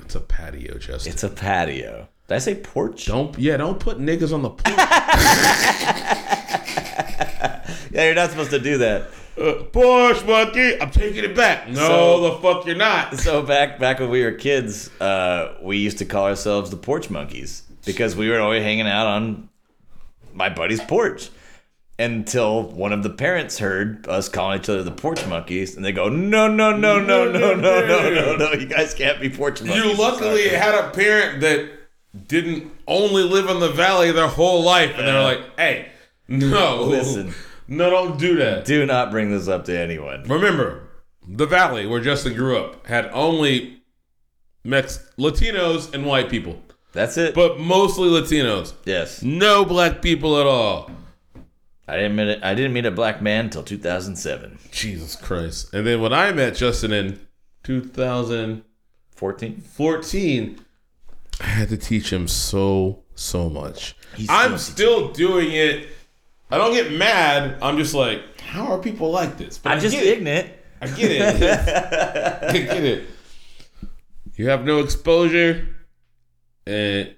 [0.00, 1.12] It's a patio, Justin.
[1.12, 2.08] It's a patio.
[2.28, 3.06] Did I say porch?
[3.06, 4.76] don't yeah, don't put niggas on the porch.
[7.92, 9.08] Yeah, you're not supposed to do that.
[9.40, 10.80] uh, porch monkey.
[10.80, 11.68] I'm taking it back.
[11.68, 13.18] No, So- the fuck you're not.
[13.18, 17.10] So back back when we were kids, uh, we used to call ourselves the porch
[17.10, 19.48] monkeys because we were always hanging out on
[20.32, 21.30] my buddy's porch.
[22.00, 25.92] Until one of the parents heard us calling each other the porch monkeys, and they
[25.92, 28.52] go, "No, no, no, no, no, no, no, no, no!
[28.52, 31.68] You guys can't be porch monkeys." You luckily had a parent that
[32.26, 35.88] didn't only live in the valley their whole life, and they're like, "Hey,
[36.26, 37.34] no, Listen.
[37.68, 40.24] no, don't do that." Do not bring this up to anyone.
[40.26, 40.88] Remember,
[41.28, 43.82] the valley where Justin grew up had only
[44.64, 46.62] Mex Latinos and white people,
[46.94, 47.34] That's it.
[47.34, 48.72] but mostly Latinos.
[48.86, 50.90] yes, No black people at all.
[51.88, 55.74] I didn't meet a, I didn't meet a black man until 2007, Jesus Christ!
[55.74, 57.20] And then when I met Justin in
[57.64, 60.60] 2014, 14.
[61.40, 63.96] I had to teach him so so much.
[64.14, 65.88] He's I'm still still doing it.
[66.50, 67.58] I don't get mad.
[67.62, 69.58] I'm just like, how are people like this?
[69.58, 70.18] But I'm just get it.
[70.18, 70.52] ignorant.
[70.80, 71.22] I get it.
[72.42, 73.08] I get it.
[74.34, 75.68] You have no exposure,
[76.66, 77.14] and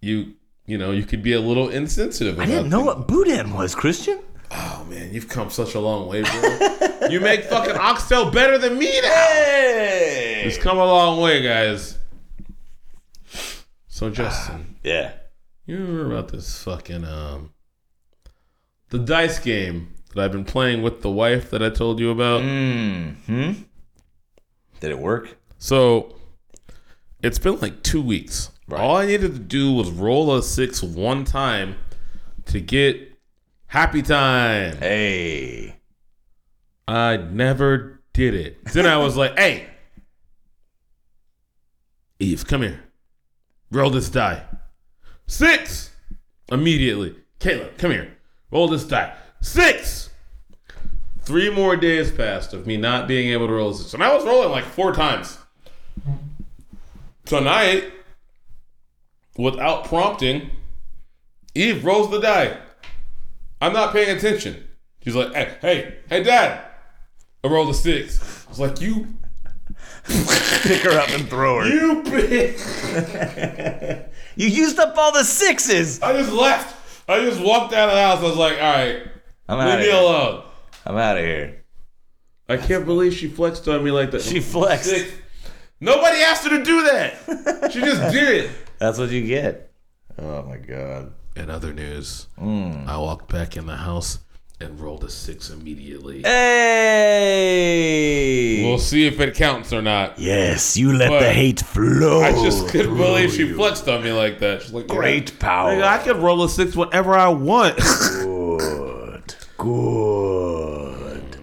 [0.00, 0.34] you,
[0.70, 2.34] you know, you could be a little insensitive.
[2.34, 2.86] About I didn't know things.
[2.86, 4.20] what boudin was, Christian.
[4.52, 7.08] Oh man, you've come such a long way, bro.
[7.10, 9.08] you make fucking oxtail better than me now.
[9.08, 10.42] Hey!
[10.46, 11.98] It's come a long way, guys.
[13.88, 15.12] So Justin, Yeah.
[15.66, 17.52] you remember about this fucking um,
[18.88, 22.42] the dice game that I've been playing with the wife that I told you about?
[22.42, 23.10] Hmm.
[24.80, 25.36] Did it work?
[25.58, 26.16] So
[27.22, 28.50] it's been like two weeks.
[28.70, 28.80] Right.
[28.80, 31.74] All I needed to do was roll a six one time
[32.46, 33.18] to get
[33.66, 34.76] happy time.
[34.76, 35.76] Hey.
[36.86, 38.64] I never did it.
[38.66, 39.66] Then I was like, hey,
[42.20, 42.84] Eve, come here.
[43.72, 44.44] Roll this die.
[45.26, 45.90] Six.
[46.52, 47.16] Immediately.
[47.38, 48.16] Caleb, come here.
[48.50, 49.14] Roll this die.
[49.40, 50.10] Six.
[51.20, 53.94] Three more days passed of me not being able to roll this.
[53.94, 55.38] And I was rolling like four times.
[57.24, 57.92] Tonight,
[59.40, 60.50] without prompting,
[61.54, 62.58] Eve rolls the die.
[63.60, 64.66] I'm not paying attention.
[65.02, 66.64] She's like, hey, hey, hey, dad.
[67.42, 68.46] I rolled a six.
[68.46, 69.06] I was like, you,
[70.62, 71.68] Pick her up and throw her.
[71.68, 72.58] you bitch.
[74.36, 76.00] You used up all the sixes.
[76.02, 76.76] I just left.
[77.08, 78.18] I just walked out of the house.
[78.20, 79.02] I was like, all right,
[79.48, 79.94] I'm leave out of me here.
[80.00, 80.44] alone.
[80.86, 81.64] I'm out of here.
[82.48, 84.22] I can't believe she flexed on me like that.
[84.22, 84.90] She flexed.
[84.90, 85.12] Six.
[85.80, 87.70] Nobody asked her to do that.
[87.72, 88.50] She just did it.
[88.80, 89.70] That's what you get.
[90.18, 91.12] Oh my god.
[91.36, 92.84] In other news, Hmm.
[92.88, 94.18] I walked back in the house
[94.60, 96.22] and rolled a six immediately.
[97.30, 98.62] Hey.
[98.66, 100.18] We'll see if it counts or not.
[100.18, 102.22] yes, you let But the hate flow.
[102.22, 103.54] I just couldn't believe she you.
[103.54, 104.62] flexed on me like that.
[104.62, 105.72] She's like, Great "Yeah, power.
[105.74, 107.76] nigga, I can roll a six whenever I want.
[108.20, 109.34] Good.
[109.58, 111.36] Good.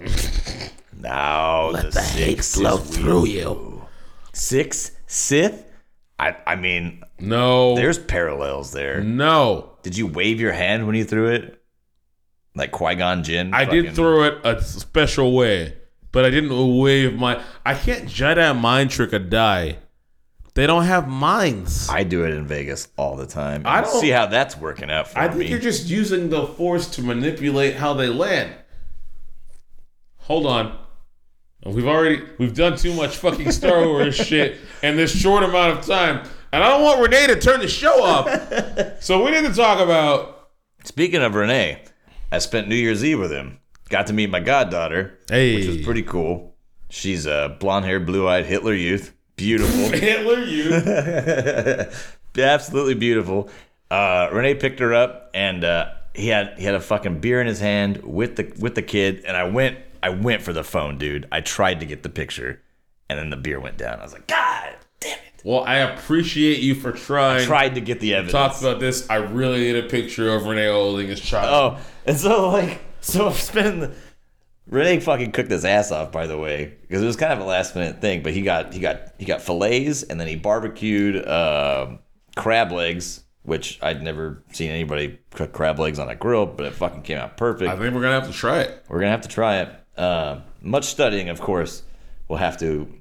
[0.99, 3.85] Now let the, hate flow through you.
[4.33, 5.63] Six Sith?
[6.19, 9.01] I I mean, no, there's parallels there.
[9.01, 9.71] no.
[9.83, 11.61] Did you wave your hand when you threw it?
[12.55, 13.53] Like Qui Gon Jinn?
[13.53, 15.77] I did throw it a special way,
[16.11, 17.41] but I didn't wave my.
[17.65, 19.77] I can't Jedi mind trick a die.
[20.55, 21.87] They don't have minds.
[21.87, 23.61] I do it in Vegas all the time.
[23.65, 25.25] I don't- see how that's working out for me.
[25.25, 25.37] I me.
[25.37, 28.55] think you're just using the force to manipulate how they land.
[30.21, 30.77] Hold on.
[31.65, 35.85] We've already we've done too much fucking Star Wars shit in this short amount of
[35.85, 36.27] time.
[36.51, 38.27] And I don't want Renee to turn the show off.
[39.03, 40.49] so we need to talk about
[40.83, 41.81] Speaking of Renee,
[42.31, 43.59] I spent New Year's Eve with him.
[43.89, 45.55] Got to meet my goddaughter, Hey.
[45.55, 46.55] which was pretty cool.
[46.89, 49.13] She's a blonde haired, blue eyed Hitler youth.
[49.35, 49.89] Beautiful.
[49.99, 52.17] Hitler youth.
[52.37, 53.49] Absolutely beautiful.
[53.91, 57.47] Uh, Renee picked her up and uh, he had he had a fucking beer in
[57.47, 60.97] his hand with the with the kid and I went I went for the phone,
[60.97, 61.27] dude.
[61.31, 62.61] I tried to get the picture
[63.09, 63.99] and then the beer went down.
[63.99, 64.86] I was like, God damn it.
[65.43, 67.45] Well, I appreciate you for trying.
[67.45, 68.31] Tried to get the evidence.
[68.31, 69.09] Talk about this.
[69.09, 71.77] I really need a picture of Renee holding his child.
[71.79, 73.79] Oh, and so like, so I'm spending.
[73.81, 73.95] The,
[74.69, 77.45] Renee fucking cooked his ass off, by the way, because it was kind of a
[77.45, 78.23] last minute thing.
[78.23, 81.97] But he got he got he got fillets, and then he barbecued uh,
[82.35, 86.73] crab legs, which I'd never seen anybody cook crab legs on a grill, but it
[86.73, 87.69] fucking came out perfect.
[87.69, 88.85] I think we're gonna have to try it.
[88.89, 89.69] We're gonna have to try it.
[89.95, 91.83] Uh, much studying, of course,
[92.27, 92.93] We'll have to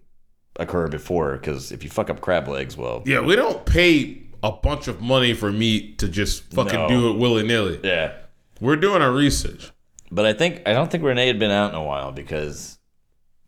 [0.59, 4.53] occur before, because if you fuck up crab legs, well, Yeah, we don't pay a
[4.53, 6.89] bunch of money for meat to just fucking No.
[6.89, 7.81] do it willy nilly.
[7.83, 8.13] yeah.
[8.61, 9.71] We're doing our research.
[10.11, 12.79] But I think I don't think Renee had been out in a while because,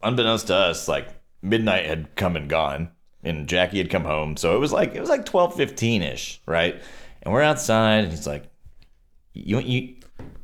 [0.03, 1.09] unbeknownst to us, like
[1.41, 2.91] midnight had come and gone,
[3.23, 4.37] and Jackie had come home.
[4.37, 6.81] So it was like it was like twelve fifteen ish, right?
[7.23, 8.51] And we're outside, and he's like,
[9.35, 9.95] "You you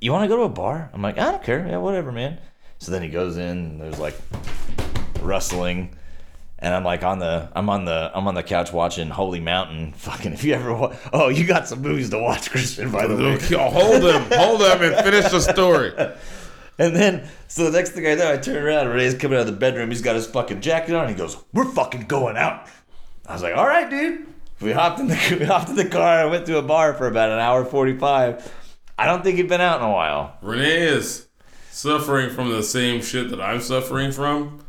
[0.00, 2.38] you want to go to a bar?" I'm like, "I don't care, yeah, whatever, man."
[2.79, 4.16] So then he goes in, and there's like
[5.20, 5.96] rustling.
[6.64, 9.92] And I'm like on the I'm on the I'm on the couch watching Holy Mountain.
[9.96, 13.16] Fucking if you ever wa- oh you got some movies to watch Christian by the
[13.16, 13.38] way.
[13.68, 15.92] Hold them, hold them, and finish the story.
[16.77, 18.88] And then, so the next thing I know, I turn around.
[18.88, 19.90] Renee's coming out of the bedroom.
[19.90, 21.09] He's got his fucking jacket on.
[21.09, 22.66] He goes, "We're fucking going out."
[23.29, 24.27] I was like, "All right, dude."
[24.61, 27.07] We hopped in the we hopped in the car and went to a bar for
[27.07, 28.53] about an hour forty five.
[28.98, 30.37] I don't think he'd been out in a while.
[30.42, 31.29] Renee is
[31.70, 34.63] suffering from the same shit that I'm suffering from.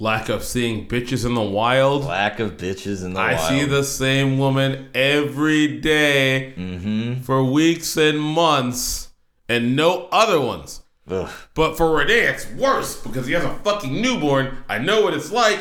[0.00, 2.04] Lack of seeing bitches in the wild.
[2.04, 3.30] Lack of bitches in the wild.
[3.30, 3.48] I wild.
[3.48, 7.22] see the same woman every day Mm-hmm.
[7.22, 9.10] for weeks and months,
[9.48, 10.82] and no other ones.
[11.08, 11.30] Ugh.
[11.54, 14.64] But for Renee, it's worse because he has a fucking newborn.
[14.68, 15.60] I know what it's like,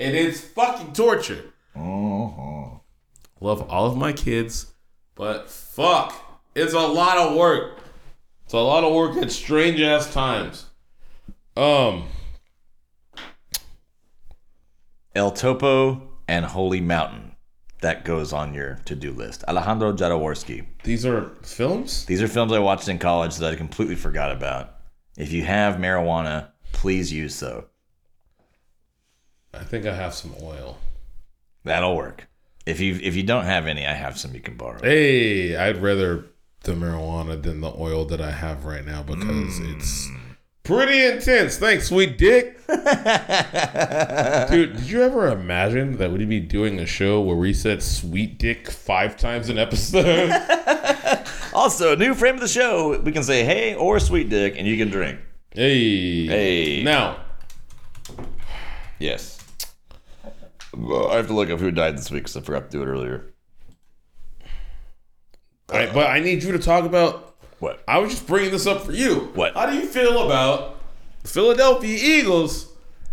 [0.00, 1.52] and it's fucking torture.
[1.76, 2.78] Uh-huh.
[3.40, 4.72] Love all of my kids,
[5.14, 6.14] but fuck,
[6.54, 7.80] it's a lot of work.
[8.44, 10.66] It's a lot of work at strange ass times.
[11.56, 12.04] Um,
[15.14, 17.32] El Topo and Holy Mountain.
[17.80, 19.44] That goes on your to do list.
[19.46, 20.64] Alejandro Jodorowsky.
[20.84, 22.06] these are films.
[22.06, 24.74] These are films I watched in college that I completely forgot about.
[25.18, 27.66] If you have marijuana, please use so.
[29.52, 30.78] I think I have some oil.
[31.64, 32.26] That'll work.
[32.66, 34.80] If you if you don't have any, I have some you can borrow.
[34.82, 36.24] Hey, I'd rather
[36.62, 39.76] the marijuana than the oil that I have right now because Mm.
[39.76, 40.08] it's
[40.64, 41.56] pretty intense.
[41.56, 42.58] Thanks, sweet dick.
[42.66, 42.76] Dude,
[44.76, 48.70] did you ever imagine that we'd be doing a show where we said sweet dick
[48.70, 50.30] five times an episode?
[51.54, 53.00] Also, new frame of the show.
[53.00, 55.20] We can say hey or sweet dick, and you can drink.
[55.52, 56.26] hey.
[56.26, 56.82] Hey.
[56.82, 57.18] Now,
[58.98, 59.38] Yes.
[60.76, 62.82] Well, I have to look up who died this week because I forgot to do
[62.82, 63.32] it earlier.
[65.68, 67.33] I, but I need you to talk about.
[67.64, 67.82] What?
[67.88, 69.30] I was just bringing this up for you.
[69.32, 69.54] What?
[69.54, 70.76] How do you feel about
[71.22, 72.70] the Philadelphia Eagles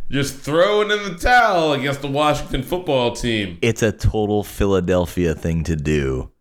[0.09, 3.59] just throwing in the towel against the Washington football team?
[3.61, 6.31] It's a total Philadelphia thing to do.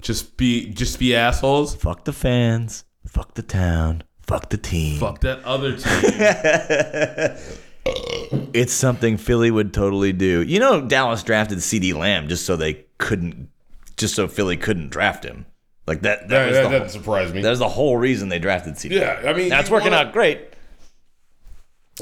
[0.00, 1.74] Just be, just be assholes.
[1.74, 2.84] Fuck the fans.
[3.04, 4.04] Fuck the town.
[4.22, 5.00] Fuck the team.
[5.00, 5.76] Fuck that other
[7.84, 8.50] team.
[8.54, 10.42] It's something Philly would totally do.
[10.42, 13.48] You know, Dallas drafted CeeDee Lamb just so they couldn't,
[13.96, 15.46] just so Philly couldn't draft him.
[15.86, 16.28] Like that.
[16.28, 17.42] That, was that the doesn't whole, surprise me.
[17.42, 20.12] that was the whole reason they drafted CeeDee yeah, I mean, That's working wanna- out
[20.12, 20.40] great.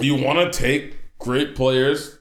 [0.01, 2.19] You want to take great players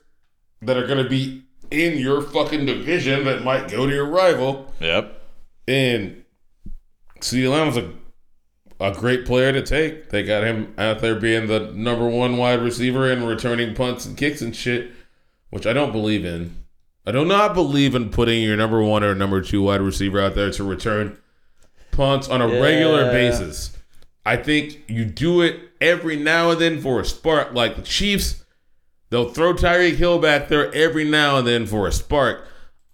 [0.60, 4.72] that are going to be in your fucking division that might go to your rival,
[4.80, 5.20] Yep.
[5.68, 6.22] and
[7.32, 7.90] Lamb was a
[8.80, 10.10] a great player to take.
[10.10, 14.16] They got him out there being the number one wide receiver and returning punts and
[14.16, 14.90] kicks and shit,
[15.50, 16.64] which I don't believe in.
[17.06, 20.34] I do not believe in putting your number one or number two wide receiver out
[20.34, 21.16] there to return
[21.92, 23.76] punts on a regular basis.
[24.24, 27.52] I think you do it every now and then for a spark.
[27.54, 28.44] Like the Chiefs,
[29.10, 32.46] they'll throw Tyreek Hill back there every now and then for a spark.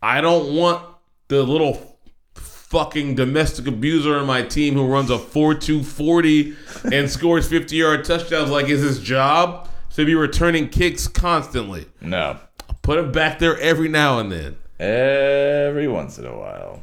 [0.03, 0.85] I don't want
[1.29, 1.99] the little
[2.35, 6.55] fucking domestic abuser on my team who runs a 4 2 40
[6.93, 11.87] and scores 50 yard touchdowns like is his job to be returning kicks constantly.
[12.01, 12.39] No.
[12.83, 14.57] Put him back there every now and then.
[14.79, 16.83] Every once in a while.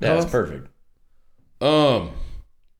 [0.00, 0.28] Yeah, that's Oh.
[0.28, 0.68] perfect.
[1.60, 2.10] Um,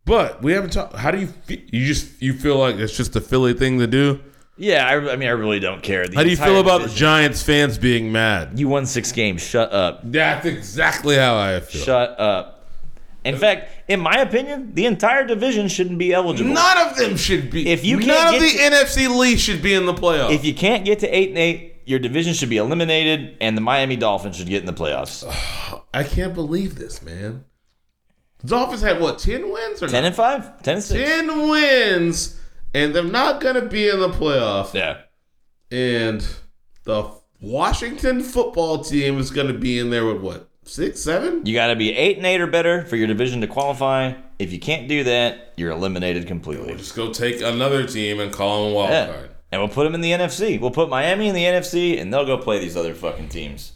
[0.05, 0.97] but we haven't talked.
[0.97, 1.59] How do you feel?
[1.71, 4.21] You just you feel like it's just a Philly thing to do?
[4.59, 6.07] Yeah, I, I mean, I really don't care.
[6.09, 8.59] The How do you feel about the division- Giants fans being mad?
[8.59, 9.43] You won six games.
[9.43, 10.01] Shut up.
[10.05, 11.83] That's exactly how I feel.
[11.83, 12.53] Shut up.
[13.25, 16.53] In fact, in my opinion, the entire division shouldn't be eligible.
[16.53, 17.69] None of them should be.
[17.69, 20.33] If you none can't of the get NFC least should be in the playoffs.
[20.33, 23.61] If you can't get to eight and eight, your division should be eliminated, and the
[23.63, 25.25] Miami Dolphins should get in the playoffs.
[25.95, 27.45] I can't believe this, man.
[28.41, 30.09] The Dolphins had what ten wins or Ten not?
[30.09, 31.09] and five, ten and six.
[31.09, 32.39] ten wins,
[32.75, 34.75] and they're not gonna be in the playoffs.
[34.75, 34.99] Yeah.
[35.71, 36.27] And
[36.85, 37.11] the
[37.41, 41.47] Washington football team is gonna be in there with what six, seven?
[41.47, 44.13] You got to be eight and eight or better for your division to qualify.
[44.39, 46.75] If you can't do that, you're eliminated completely.
[46.77, 49.07] Just go take another team and call them a wild Yeah.
[49.07, 49.31] card.
[49.57, 50.61] And we'll put them in the NFC.
[50.61, 53.73] We'll put Miami in the NFC, and they'll go play these other fucking teams.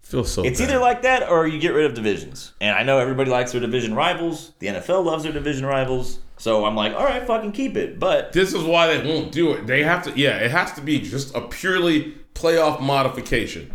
[0.00, 0.42] Feel so.
[0.42, 0.70] It's bad.
[0.70, 2.54] either like that or you get rid of divisions.
[2.62, 4.52] And I know everybody likes their division rivals.
[4.58, 6.20] The NFL loves their division rivals.
[6.38, 7.98] So I'm like, all right, fucking keep it.
[7.98, 9.66] But This is why they won't do it.
[9.66, 10.18] They have to.
[10.18, 13.70] Yeah, it has to be just a purely playoff modification.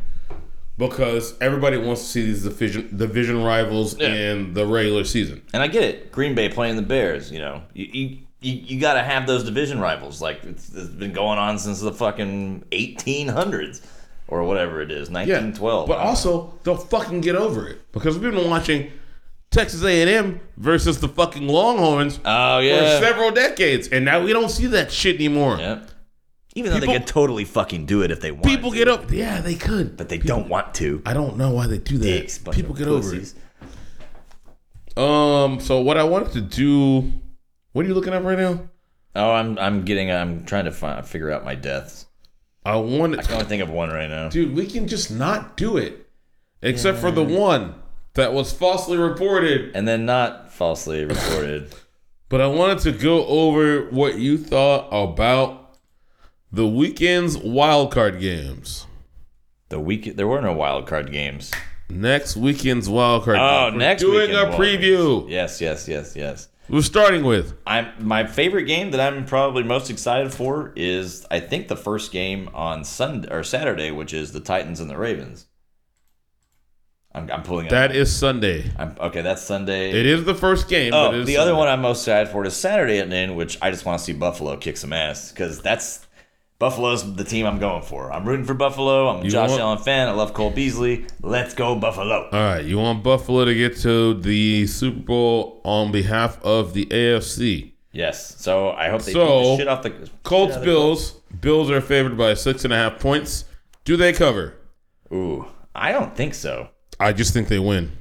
[0.75, 4.07] Because everybody wants to see these division division rivals Yeah.
[4.07, 5.43] in the regular season.
[5.53, 6.11] and I get it.
[6.11, 7.31] Green Bay playing the Bears.
[7.31, 10.21] You know, you you, you, you got to have those division rivals.
[10.21, 13.81] Like it's, it's been going on since the fucking 1800s
[14.27, 15.87] or whatever it is, Yeah, 1912.
[15.87, 18.91] But also, they'll fucking get over it because we've been watching
[19.51, 24.33] Texas A and M versus the fucking Longhorns oh for several decades, and now we
[24.33, 25.57] don't see that shit anymore.
[25.59, 25.83] yeah.
[26.55, 28.45] Even though People- they could totally fucking do it if they want.
[28.45, 29.11] People get up.
[29.11, 31.01] Yeah, they could, but they don't want to.
[31.03, 32.39] I don't know why they do that.
[32.51, 33.33] People get over pussies.
[34.95, 34.97] it.
[34.97, 35.59] Um.
[35.59, 37.11] So what I wanted to do.
[37.73, 38.69] What are you looking at right now?
[39.15, 42.07] Oh, I'm I'm getting I'm trying to find, figure out my deaths.
[42.65, 43.19] I want.
[43.19, 44.29] I can only think of one right now.
[44.29, 46.07] Dude, we can just not do it,
[46.61, 47.75] except for the one
[48.13, 49.75] that was falsely reported.
[49.75, 51.73] And then not falsely reported.
[52.29, 55.77] But I wanted to go over what you thought about
[56.51, 58.87] the weekend's wildcard games.
[59.69, 61.51] the week there were no wild card games.
[61.89, 63.37] Next weekend's wildcard.
[63.37, 63.73] Oh, games.
[63.73, 65.29] We're next doing a wild preview.
[65.29, 66.47] Yes, yes, yes, yes.
[66.69, 71.39] We're starting with I'm my favorite game that I'm probably most excited for is I
[71.39, 75.47] think the first game on Sunday or Saturday, which is the Titans and the Ravens.
[77.15, 78.71] I'm, I'm pulling that is Sunday.
[78.77, 79.91] I'm, okay, that's Sunday.
[79.91, 80.91] It is the first game.
[80.91, 83.35] but oh, it Oh, the other one I'm most excited for is Saturday at noon,
[83.35, 86.07] which I just want to see Buffalo kick some ass because that's
[86.63, 88.09] Buffalo's the team I'm going for.
[88.13, 89.09] I'm rooting for Buffalo.
[89.09, 90.07] I'm a You Josh want- Allen fan.
[90.07, 91.05] I love Cole Beasley.
[91.21, 92.29] Let's go Buffalo.
[92.31, 96.85] All right, you want Buffalo to get to the Super Bowl on behalf of the
[96.85, 97.73] AFC.
[97.91, 98.35] Yes.
[98.41, 99.89] So I hope they So, beat the shit off the
[100.23, 101.11] Colts shit out of Bills.
[101.41, 103.43] Bills are favored by six and a half points.
[103.83, 104.53] Do they cover?
[105.09, 105.45] the- Ooh,
[105.75, 106.69] I don't think so.
[106.97, 107.91] I just think they win.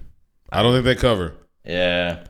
[0.53, 1.35] I don't think they cover.
[1.65, 2.21] Yeah.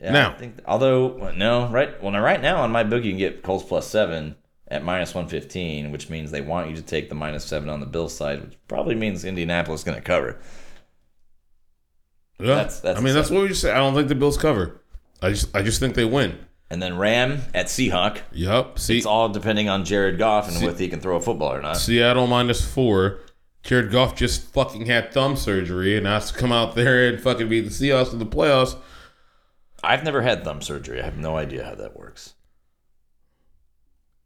[0.00, 2.02] Yeah, Now- I think, although no, right.
[2.02, 4.36] Well, now right now on my book you can get Colts plus seven
[4.68, 7.80] at minus one fifteen, which means they want you to take the minus seven on
[7.80, 10.38] the Bills side, which probably means Indianapolis is going to cover.
[12.40, 13.74] Yeah, That's- that's I mean, that's what we just said.
[13.74, 14.80] I don't think the Bills cover.
[15.22, 16.38] I just, I just think they win.
[16.70, 18.18] And then Ram at Seahawk.
[18.32, 18.78] Yup.
[18.78, 21.62] See, It's all depending on Jared Goff and whether he can throw a football or
[21.62, 21.76] not.
[21.76, 23.20] Seattle minus four.
[23.62, 27.48] Jared Goff just fucking had thumb surgery and has to come out there and fucking
[27.48, 28.76] beat the Seahawks in the playoffs.
[29.82, 31.00] I've never had thumb surgery.
[31.00, 32.34] I have no idea how that works.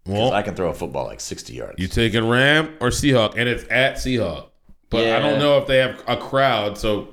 [0.06, 1.74] Well, I can throw a football like 60 yards.
[1.78, 4.46] you taking Ram or Seahawk, and it's at Seahawk.
[4.90, 7.08] But I don't know if they have a crowd, so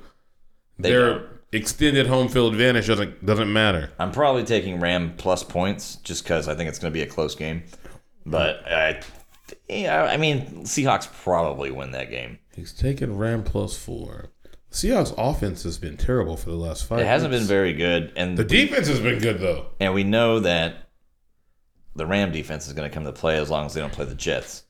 [0.78, 1.26] They their don't.
[1.52, 3.90] extended home field advantage doesn't doesn't matter.
[3.98, 7.06] I'm probably taking Ram plus points just because I think it's going to be a
[7.06, 7.64] close game.
[8.24, 9.00] But I,
[9.68, 12.38] yeah, I mean, Seahawks probably win that game.
[12.54, 14.30] He's taking Ram plus four.
[14.72, 17.00] Seahawks offense has been terrible for the last five.
[17.00, 19.66] It hasn't been very good, and The defense has been good though.
[19.80, 20.85] and we know that
[21.96, 24.04] the Ram defense is going to come to play as long as they don't play
[24.04, 24.64] the Jets.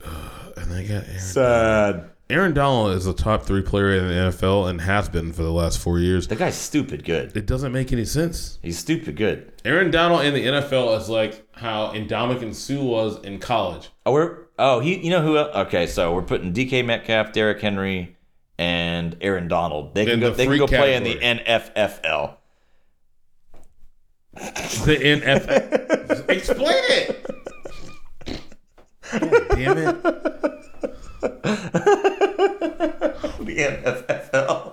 [0.56, 1.18] And they got Aaron.
[1.18, 2.10] Sad.
[2.30, 5.50] Aaron Donald is a top three player in the NFL and has been for the
[5.50, 6.28] last four years.
[6.28, 7.36] The guy's stupid good.
[7.36, 8.60] It doesn't make any sense.
[8.62, 9.52] He's stupid good.
[9.64, 13.90] Aaron Donald in the NFL is like how Ndamukong Suh was in college.
[14.06, 15.36] Oh, we're oh he you know who?
[15.36, 18.16] el- Okay, so we're putting DK Metcalf, Derrick Henry,
[18.56, 19.94] and Aaron Donald.
[19.94, 20.30] They can In go.
[20.30, 21.44] the They can go play in the category.
[21.44, 22.36] NFFL.
[24.34, 26.28] The NFL.
[26.28, 27.26] Explain it.
[29.12, 30.02] God damn it.
[33.44, 34.72] The NFFL.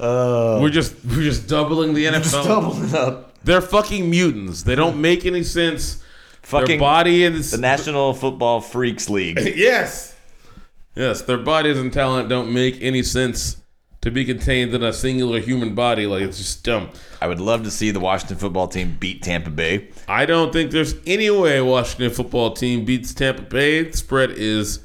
[0.00, 2.44] Uh, we're just we're just doubling the NFL.
[2.44, 3.42] Doubling up.
[3.42, 4.62] They're fucking mutants.
[4.62, 5.96] They don't make any sense.
[6.42, 9.38] Their Fucking body is the National Football Freaks League.
[9.56, 10.14] yes,
[10.94, 11.22] yes.
[11.22, 13.58] Their bodies and talent don't make any sense
[14.00, 16.06] to be contained in a singular human body.
[16.06, 16.90] Like it's just dumb.
[17.20, 19.88] I would love to see the Washington football team beat Tampa Bay.
[20.06, 23.84] I don't think there's any way Washington football team beats Tampa Bay.
[23.84, 24.80] The spread is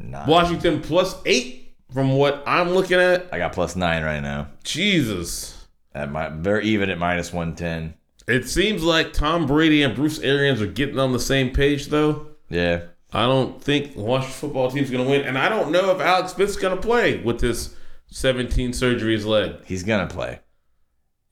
[0.00, 0.26] Nah.
[0.26, 3.28] Washington plus eight from what I'm looking at.
[3.32, 4.48] I got plus nine right now.
[4.62, 5.66] Jesus.
[5.94, 7.94] At my very even at minus one ten.
[8.28, 12.26] It seems like Tom Brady and Bruce Arians are getting on the same page, though.
[12.50, 12.82] Yeah.
[13.10, 15.22] I don't think the Washington football team's going to win.
[15.22, 17.74] And I don't know if Alex Smith's going to play with this
[18.08, 19.60] 17 surgeries led.
[19.64, 20.40] He's gonna play.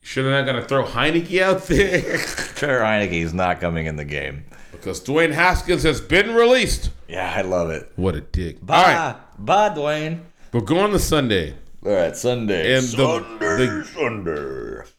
[0.01, 1.99] Sure, they're not going to throw Heinicke out there
[2.55, 4.45] Trevor Heinicke is not coming in the game.
[4.71, 6.91] because Dwayne Haskins has been released.
[7.09, 7.91] Yeah, I love it.
[7.97, 8.65] What a dick.
[8.65, 8.75] Bye.
[8.77, 10.21] All right, Bye, Dwayne.
[10.53, 11.55] we're going to Sunday.
[11.85, 12.75] All right, Sunday.
[12.77, 14.89] And the- the- Sunday.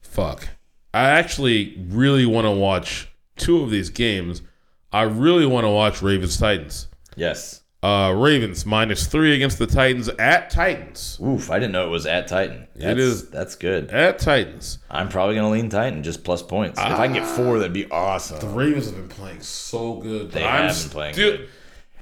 [0.00, 0.48] Fuck.
[0.92, 4.42] I actually really want to watch two of these games.
[4.90, 6.88] I really want to watch Ravens Titans.
[7.14, 7.60] Yes.
[7.86, 11.20] Uh, Ravens minus three against the Titans at Titans.
[11.24, 12.66] Oof, I didn't know it was at Titan.
[12.74, 13.30] That's, is.
[13.30, 13.90] That's good.
[13.92, 14.78] At Titans.
[14.90, 16.80] I'm probably gonna lean Titan just plus points.
[16.80, 18.40] if I can get four, that'd be awesome.
[18.40, 20.32] The Ravens have been playing so good.
[20.32, 21.48] They I'm have been playing still- good.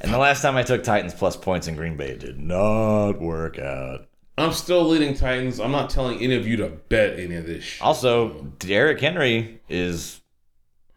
[0.01, 3.20] And the last time I took Titans plus points in Green Bay, it did not
[3.20, 4.07] work out.
[4.39, 5.61] I'm still leading Titans.
[5.61, 7.82] I'm not telling any of you to bet any of this shit.
[7.82, 10.22] Also, Derrick Henry is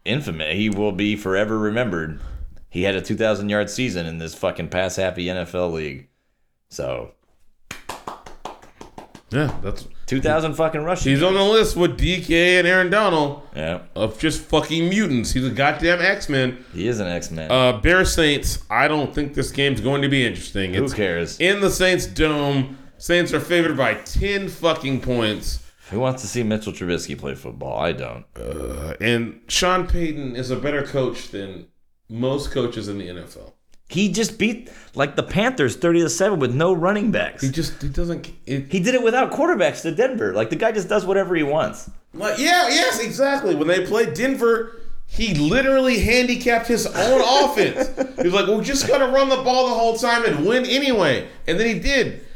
[0.06, 0.54] infamous.
[0.54, 2.20] He will be forever remembered.
[2.70, 6.08] He had a 2,000 yard season in this fucking pass happy NFL league.
[6.70, 7.12] So,
[9.30, 11.12] Yeah, that's 2,000 fucking rushing.
[11.12, 15.32] he's on the list with DK and Aaron Donald Yeah, of just fucking mutants.
[15.32, 16.64] He's a goddamn X Men.
[16.72, 17.50] he is an X Man.
[17.50, 18.64] Uh, Bear Saints.
[18.70, 20.72] I don't think this game's going to be interesting.
[20.74, 21.38] Who It's cares?
[21.40, 22.78] in the Saints dome.
[22.96, 25.60] Saints are favored by ten fucking points.
[25.90, 27.78] Who wants to see Mitchell Trubisky play football?
[27.78, 28.24] I don't.
[28.36, 31.66] Uh, and Sean Payton is a better coach than
[32.08, 33.52] most coaches in the NFL.
[33.88, 37.42] He just beat like the Panthers 30 to 7 with no running backs.
[37.42, 38.30] He just he doesn't.
[38.44, 40.34] It, He did it without quarterbacks to Denver.
[40.34, 41.90] Like the guy just does whatever he wants.
[42.12, 43.54] Like, yeah, yes, exactly.
[43.54, 47.88] When they played Denver, he literally handicapped his own offense.
[48.16, 51.26] He was like, "We're just gonna run the ball the whole time and win anyway,"
[51.46, 52.26] and then he did.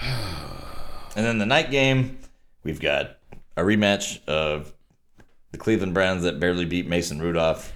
[0.00, 2.18] And then the night game,
[2.62, 3.16] we've got
[3.56, 4.72] a rematch of
[5.52, 7.72] the Cleveland Browns that barely beat Mason Rudolph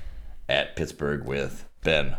[0.51, 2.17] at Pittsburgh with Ben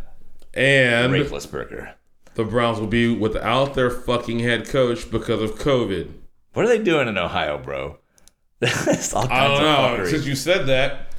[0.54, 1.94] And Roethlisberger.
[2.36, 6.12] the Browns will be without their fucking head coach because of COVID.
[6.54, 7.98] What are they doing in Ohio, bro?
[8.62, 10.04] It's all I don't know.
[10.04, 10.10] fuckery.
[10.12, 11.14] Since you said that,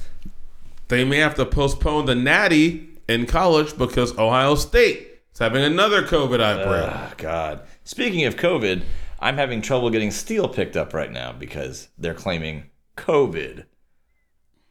[0.87, 6.03] they may have to postpone the Natty in college because Ohio State is having another
[6.03, 6.89] COVID outbreak.
[6.89, 7.61] Oh, God.
[7.83, 8.83] Speaking of COVID,
[9.19, 13.65] I'm having trouble getting steel picked up right now because they're claiming COVID.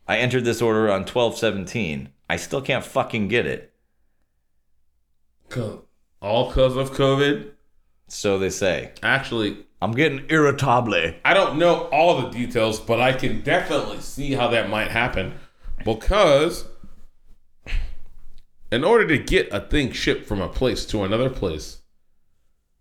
[0.08, 2.08] I entered this order on 1217.
[2.32, 3.74] I still can't fucking get it.
[6.22, 7.50] all because of COVID.
[8.08, 8.92] So they say.
[9.02, 11.12] Actually, I'm getting irritable.
[11.26, 15.34] I don't know all the details, but I can definitely see how that might happen
[15.84, 16.64] because
[18.70, 21.82] in order to get a thing shipped from a place to another place,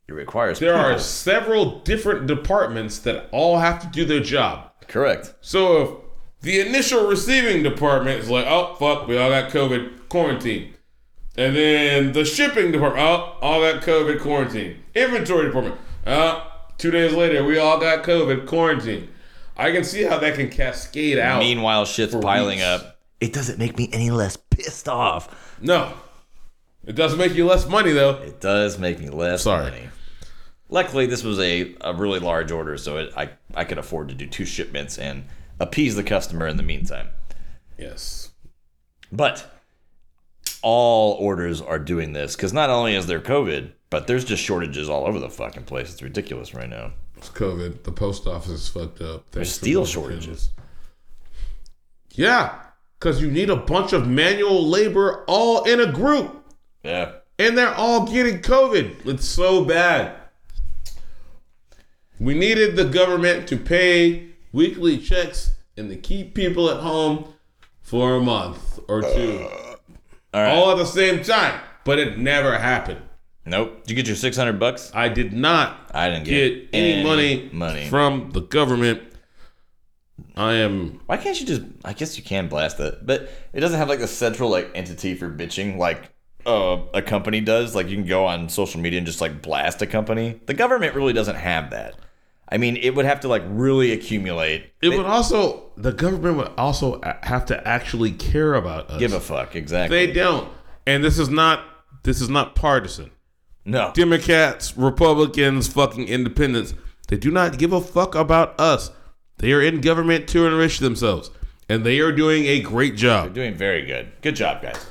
[0.07, 4.71] It requires there are several different departments that all have to do their job.
[4.87, 5.33] Correct.
[5.41, 6.00] So if
[6.41, 10.73] the initial receiving department is like, oh, fuck, we all got COVID, quarantine.
[11.37, 14.83] And then the shipping department, oh, all got COVID, quarantine.
[14.95, 19.07] Inventory department, oh, two days later, we all got COVID, quarantine.
[19.55, 21.39] I can see how that can cascade out.
[21.39, 22.67] Meanwhile, shit's piling weeks.
[22.67, 22.99] up.
[23.19, 25.59] It doesn't make me any less pissed off.
[25.61, 25.93] no.
[26.83, 28.13] It does make you less money, though.
[28.23, 29.65] It does make me less Sorry.
[29.69, 29.89] money.
[30.69, 34.15] Luckily, this was a, a really large order, so it, I, I could afford to
[34.15, 35.25] do two shipments and
[35.61, 37.09] appease the customer in the meantime.
[37.77, 38.31] Yes.
[39.11, 39.45] But
[40.61, 44.89] all orders are doing this because not only is there COVID, but there's just shortages
[44.89, 45.91] all over the fucking place.
[45.91, 46.93] It's ridiculous right now.
[47.17, 47.83] It's COVID.
[47.83, 49.29] The post office is fucked up.
[49.31, 50.49] There's Thanks to steel shortages.
[52.11, 52.55] Yeah,
[52.99, 56.37] because you need a bunch of manual labor all in a group.
[56.83, 57.11] Yeah.
[57.37, 59.05] and they're all getting COVID.
[59.05, 60.15] It's so bad.
[62.19, 67.33] We needed the government to pay weekly checks and to keep people at home
[67.81, 69.47] for a month or two,
[70.33, 70.49] All right.
[70.49, 71.59] all at the same time.
[71.83, 73.01] But it never happened.
[73.45, 73.81] nope.
[73.83, 74.91] Did you get your six hundred bucks?
[74.93, 77.87] I did not I didn't get get, any money, Money.
[77.87, 79.01] from the government.
[80.35, 81.63] I am Why can't you just?
[81.83, 85.15] I guess you can blast it, but it doesn't have like a central like entity
[85.15, 86.11] for bitching like
[86.45, 87.73] uh, a company does.
[87.75, 90.39] Like you can go on social media and just like blast a company.
[90.45, 91.95] The government really doesn't have that.
[92.51, 94.73] I mean, it would have to like really accumulate.
[94.81, 98.99] It would also the government would also have to actually care about us.
[98.99, 100.05] Give a fuck, exactly.
[100.05, 100.51] they don't,
[100.85, 101.63] and this is not
[102.03, 103.11] this is not partisan.
[103.63, 103.91] no.
[103.93, 106.73] Democrats, Republicans, fucking independents,
[107.07, 108.91] they do not give a fuck about us.
[109.37, 111.31] They are in government to enrich themselves,
[111.69, 114.11] and they are doing a great job, They're Doing very good.
[114.21, 114.85] Good job, guys.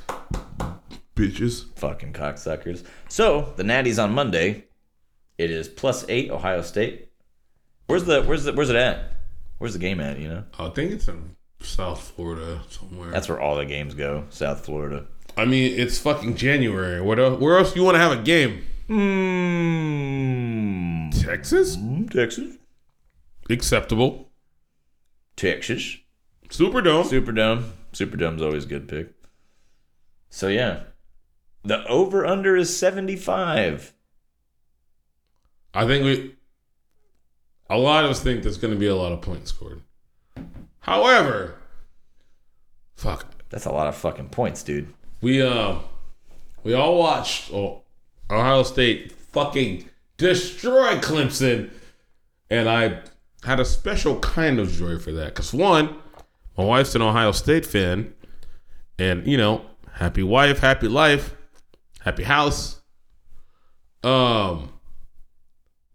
[1.15, 1.67] bitches.
[1.79, 2.85] Fucking cocksuckers.
[3.09, 4.65] So the Natties on Monday.
[5.39, 7.10] It is plus eight Ohio State.
[7.91, 9.13] Where's the where's the where's it at?
[9.59, 10.19] Where's the game at?
[10.19, 13.11] You know, I think it's in South Florida somewhere.
[13.11, 14.25] that's where all the games go.
[14.31, 15.07] South Florida.
[15.37, 17.01] I mean, it's fucking January.
[17.01, 18.63] What else, where else you want to have a game?
[18.89, 20.01] Hmm.
[21.11, 21.77] Texas,
[22.11, 22.57] Texas.
[23.49, 24.31] acceptable.
[25.37, 25.99] Texas.
[26.49, 27.05] Superdome.
[27.05, 27.71] Superdome.
[27.93, 29.13] Superdome's always a good pick.
[30.29, 30.85] So yeah.
[31.65, 33.93] The over under is 75.
[35.75, 36.35] I think we.
[37.71, 39.81] A lot of us think there's going to be a lot of points scored.
[40.81, 41.55] However,
[42.97, 44.93] fuck, That's a lot of fucking points, dude.
[45.21, 45.77] we uh,
[46.65, 47.83] we all watched oh,
[48.29, 51.71] Ohio State fucking destroy Clemson,
[52.51, 53.03] and I
[53.45, 55.35] had a special kind of joy for that.
[55.37, 55.97] Cause one,
[56.59, 58.13] my wife's an Ohio State fan,
[58.99, 61.37] and you know, happy wife, happy life,
[62.01, 62.81] happy house.
[64.03, 64.73] Um.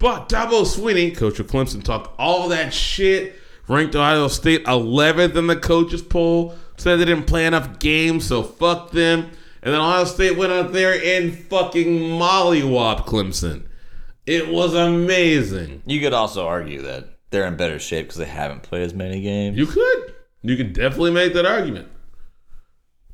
[0.06, 3.38] But Dabo Swinney, coach of Clemson, talked all that shit,
[3.68, 8.44] ranked Ohio State 11th in the coaches poll, said they didn't play enough games, so
[8.44, 9.32] fuck them.
[9.64, 13.64] And then Ohio State went out there and fucking mollywop Clemson.
[14.28, 15.82] It was amazing.
[15.88, 19.24] You could also argue that they're in better shape because they haven't played as many
[19.24, 19.58] games.
[19.58, 20.14] You could.
[20.44, 21.88] You could definitely make that argument.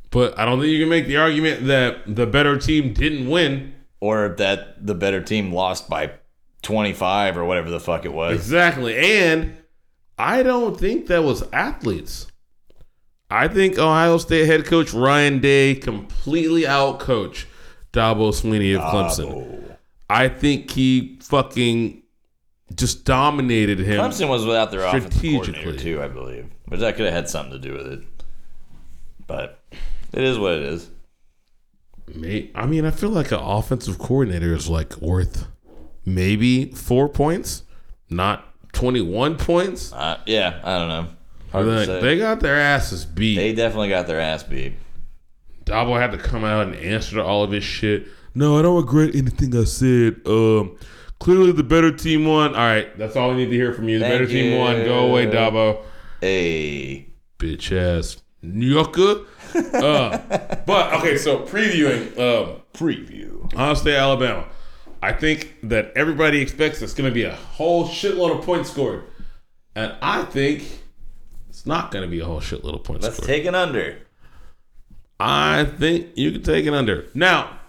[0.10, 3.76] But I don't think you can make the argument that the better team didn't win.
[4.02, 6.12] or that the better team lost by
[6.62, 8.36] 25 or whatever the fuck it was.
[8.36, 8.96] Exactly.
[8.98, 9.58] And
[10.18, 12.28] I don't think that was athletes.
[13.30, 17.46] I think Ohio State head coach Ryan Day completely outcoached
[17.94, 19.76] Dabo Swinney of Clemson.
[20.10, 22.04] I think he fucking
[22.76, 24.02] just dominated him.
[24.02, 27.54] Clemson was without their offensive coordinator too, I believe, but that could have had something
[27.54, 28.02] to do with it.
[29.28, 29.64] But
[30.12, 30.90] it is what it is.
[32.14, 35.48] May- I mean, I feel like an offensive coordinator is like worth
[36.06, 37.64] maybe four points,
[38.10, 39.94] not 21 points.
[39.94, 41.08] Uh, yeah, I don't know.
[41.54, 43.36] Like, they got their asses beat.
[43.36, 44.74] They definitely got their ass beat.
[45.66, 48.08] Dabo had to come out and answer to all of his shit.
[48.34, 50.22] No, I don't regret anything I said.
[50.26, 50.78] Um,
[51.20, 52.56] clearly the better team won.
[52.56, 54.00] All right, that's all we need to hear from you.
[54.00, 54.84] The Thank better team won.
[54.86, 55.28] Go away.
[55.28, 55.84] Dabo.
[56.22, 59.26] Hey, Bitch ass yucca.
[59.74, 60.18] uh,
[60.66, 63.54] but okay, so previewing um, preview.
[63.54, 64.48] Ohio State, Alabama.
[65.02, 69.04] I think that everybody expects it's going to be a whole shitload of points scored,
[69.76, 70.64] and I think
[71.50, 73.04] it's not going to be a whole shitload of points scored.
[73.04, 73.28] Let's scored.
[73.28, 74.00] take an under.
[75.20, 77.08] I think you can take it under.
[77.14, 77.60] Now,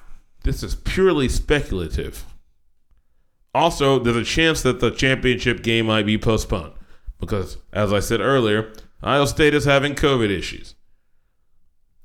[0.45, 2.25] this is purely speculative.
[3.55, 6.73] Also, there's a chance that the championship game might be postponed
[7.21, 8.73] because, as I said earlier,
[9.03, 10.75] Ohio State is having COVID issues.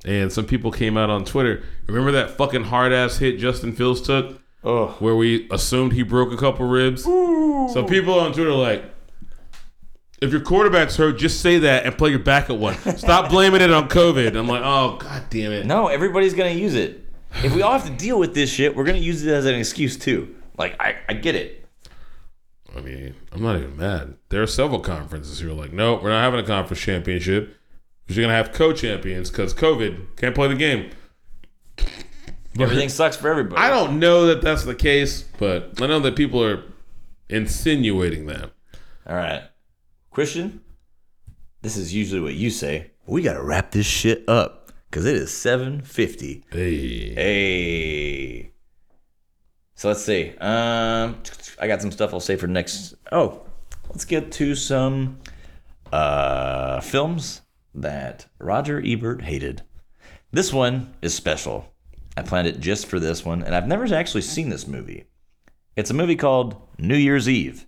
[0.05, 1.63] And some people came out on Twitter.
[1.87, 6.33] Remember that fucking hard ass hit Justin Fields took Oh, where we assumed he broke
[6.33, 7.03] a couple ribs?
[7.03, 8.83] So people on Twitter are like,
[10.21, 12.75] if your quarterback's hurt, just say that and play your backup one.
[12.97, 14.35] Stop blaming it on COVID.
[14.35, 15.65] I'm like, oh god damn it.
[15.65, 17.05] no, everybody's gonna use it.
[17.43, 19.55] If we all have to deal with this shit, we're gonna use it as an
[19.55, 20.35] excuse too.
[20.57, 21.65] Like I, I get it.
[22.75, 24.15] I mean, I'm not even mad.
[24.27, 27.55] There are several conferences who are like, no, we're not having a conference championship.
[28.09, 30.91] We're just gonna have co-champions because COVID can't play the game.
[32.57, 33.61] But Everything sucks for everybody.
[33.61, 36.63] I don't know that that's the case, but I know that people are
[37.29, 38.51] insinuating that.
[39.05, 39.43] All right,
[40.11, 40.61] Christian.
[41.61, 42.91] This is usually what you say.
[43.05, 46.43] We gotta wrap this shit up because it is seven fifty.
[46.51, 48.51] Hey, Hey.
[49.75, 50.29] So let's see.
[50.39, 51.17] Um,
[51.59, 52.95] I got some stuff I'll say for next.
[53.11, 53.45] Oh,
[53.89, 55.19] let's get to some
[55.93, 57.41] uh, films
[57.75, 59.61] that Roger Ebert hated.
[60.31, 61.71] This one is special.
[62.17, 65.05] I planned it just for this one, and I've never actually seen this movie.
[65.75, 67.67] It's a movie called New Year's Eve.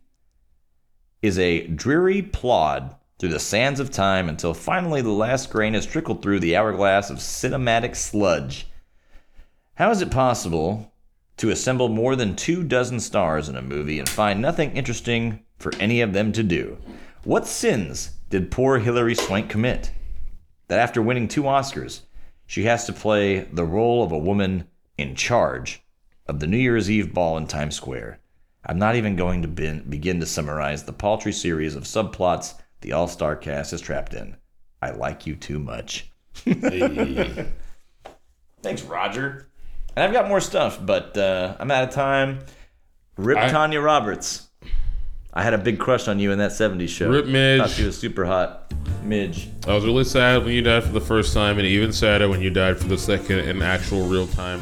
[1.21, 5.85] Is a dreary plod through the sands of time until finally the last grain has
[5.85, 8.65] trickled through the hourglass of cinematic sludge.
[9.75, 10.93] How is it possible
[11.37, 15.71] to assemble more than two dozen stars in a movie and find nothing interesting for
[15.79, 16.79] any of them to do?
[17.23, 19.91] What sins did poor Hilary Swank commit?
[20.69, 22.01] That after winning two Oscars,
[22.49, 25.83] she has to play the role of a woman in charge
[26.25, 28.19] of the New Year's Eve ball in Times Square.
[28.65, 32.93] I'm not even going to bin- begin to summarize the paltry series of subplots the
[32.93, 34.35] all star cast is trapped in.
[34.81, 36.11] I like you too much.
[36.33, 37.51] Thanks,
[38.83, 39.47] Roger.
[39.95, 42.39] And I've got more stuff, but uh, I'm out of time.
[43.15, 44.48] Rip I- Tanya Roberts.
[45.33, 47.09] I had a big crush on you in that 70s show.
[47.09, 47.61] Rip Midge.
[47.61, 48.71] Thought she was super hot.
[49.03, 49.47] Midge.
[49.67, 52.41] I was really sad when you died for the first time, and even sadder when
[52.41, 54.61] you died for the second in actual real time.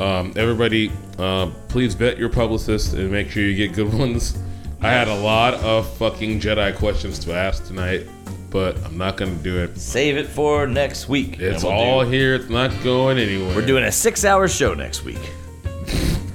[0.00, 4.36] Um, everybody, uh, please vet your publicist and make sure you get good ones.
[4.80, 8.06] I had a lot of fucking Jedi questions to ask tonight,
[8.50, 9.78] but I'm not gonna do it.
[9.78, 11.38] Save it for next week.
[11.38, 12.34] It's we'll all do- here.
[12.34, 13.54] It's not going anywhere.
[13.54, 15.18] we're doing a six hour show next week.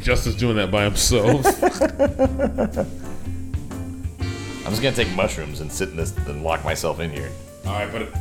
[0.09, 1.45] Justice is doing that by himself.
[4.65, 7.29] I'm just gonna take mushrooms and sit in this and lock myself in here.
[7.67, 8.11] all right, but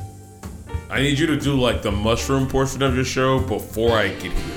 [0.90, 4.32] I need you to do like the mushroom portion of your show before I get
[4.32, 4.54] here,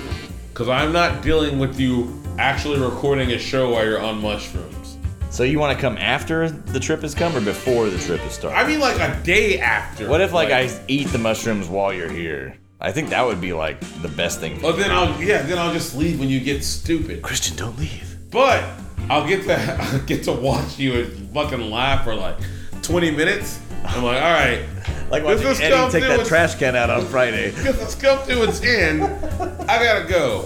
[0.50, 4.98] because I'm not dealing with you actually recording a show while you're on mushrooms.
[5.30, 8.34] So you want to come after the trip has come or before the trip has
[8.34, 8.58] started?
[8.58, 10.10] I mean, like a day after.
[10.10, 12.58] what if like, I eat the mushrooms while you're here?
[12.82, 14.60] I think that would be like the best thing.
[14.64, 17.22] Oh, then I'll yeah, then I'll just leave when you get stupid.
[17.22, 18.18] Christian, don't leave.
[18.32, 18.64] But
[19.10, 22.38] I'll get to I'll get to watch you and fucking laugh for like
[22.82, 23.60] 20 minutes.
[23.86, 24.66] I'm like, all right,
[25.12, 27.52] Like This watching has Eddie come take that its- trash can out on Friday.
[27.56, 29.04] because it's come to its end.
[29.04, 30.46] I gotta go.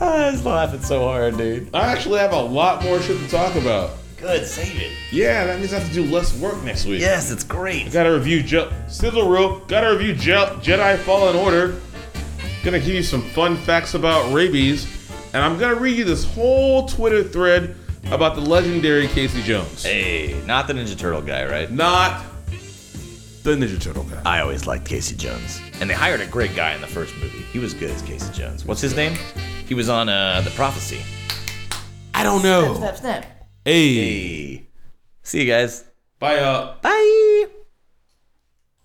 [0.00, 1.68] I was laughing so hard, dude.
[1.74, 3.90] I actually have a lot more shit to talk about.
[4.20, 4.92] Good, save it.
[5.10, 7.00] Yeah, that means I have to do less work next week.
[7.00, 7.90] Yes, it's great.
[7.92, 9.60] Gotta review Je- Sizzle Reel.
[9.60, 11.80] Gotta review Je- Jedi Fallen Order.
[12.62, 14.86] Gonna give you some fun facts about rabies,
[15.32, 17.74] and I'm gonna read you this whole Twitter thread
[18.10, 19.82] about the legendary Casey Jones.
[19.84, 21.70] Hey, not the Ninja Turtle guy, right?
[21.70, 22.22] Not
[23.42, 24.20] the Ninja Turtle guy.
[24.26, 25.62] I always liked Casey Jones.
[25.80, 27.38] And they hired a great guy in the first movie.
[27.52, 28.66] He was good as Casey Jones.
[28.66, 29.14] What's his name?
[29.66, 31.00] He was on uh, The Prophecy.
[32.12, 32.74] I don't know.
[32.76, 33.39] Snap, snap, snap.
[33.64, 33.94] Hey.
[33.94, 34.66] hey.
[35.22, 35.84] See you guys.
[36.18, 36.76] Bye.
[36.82, 37.46] Bye.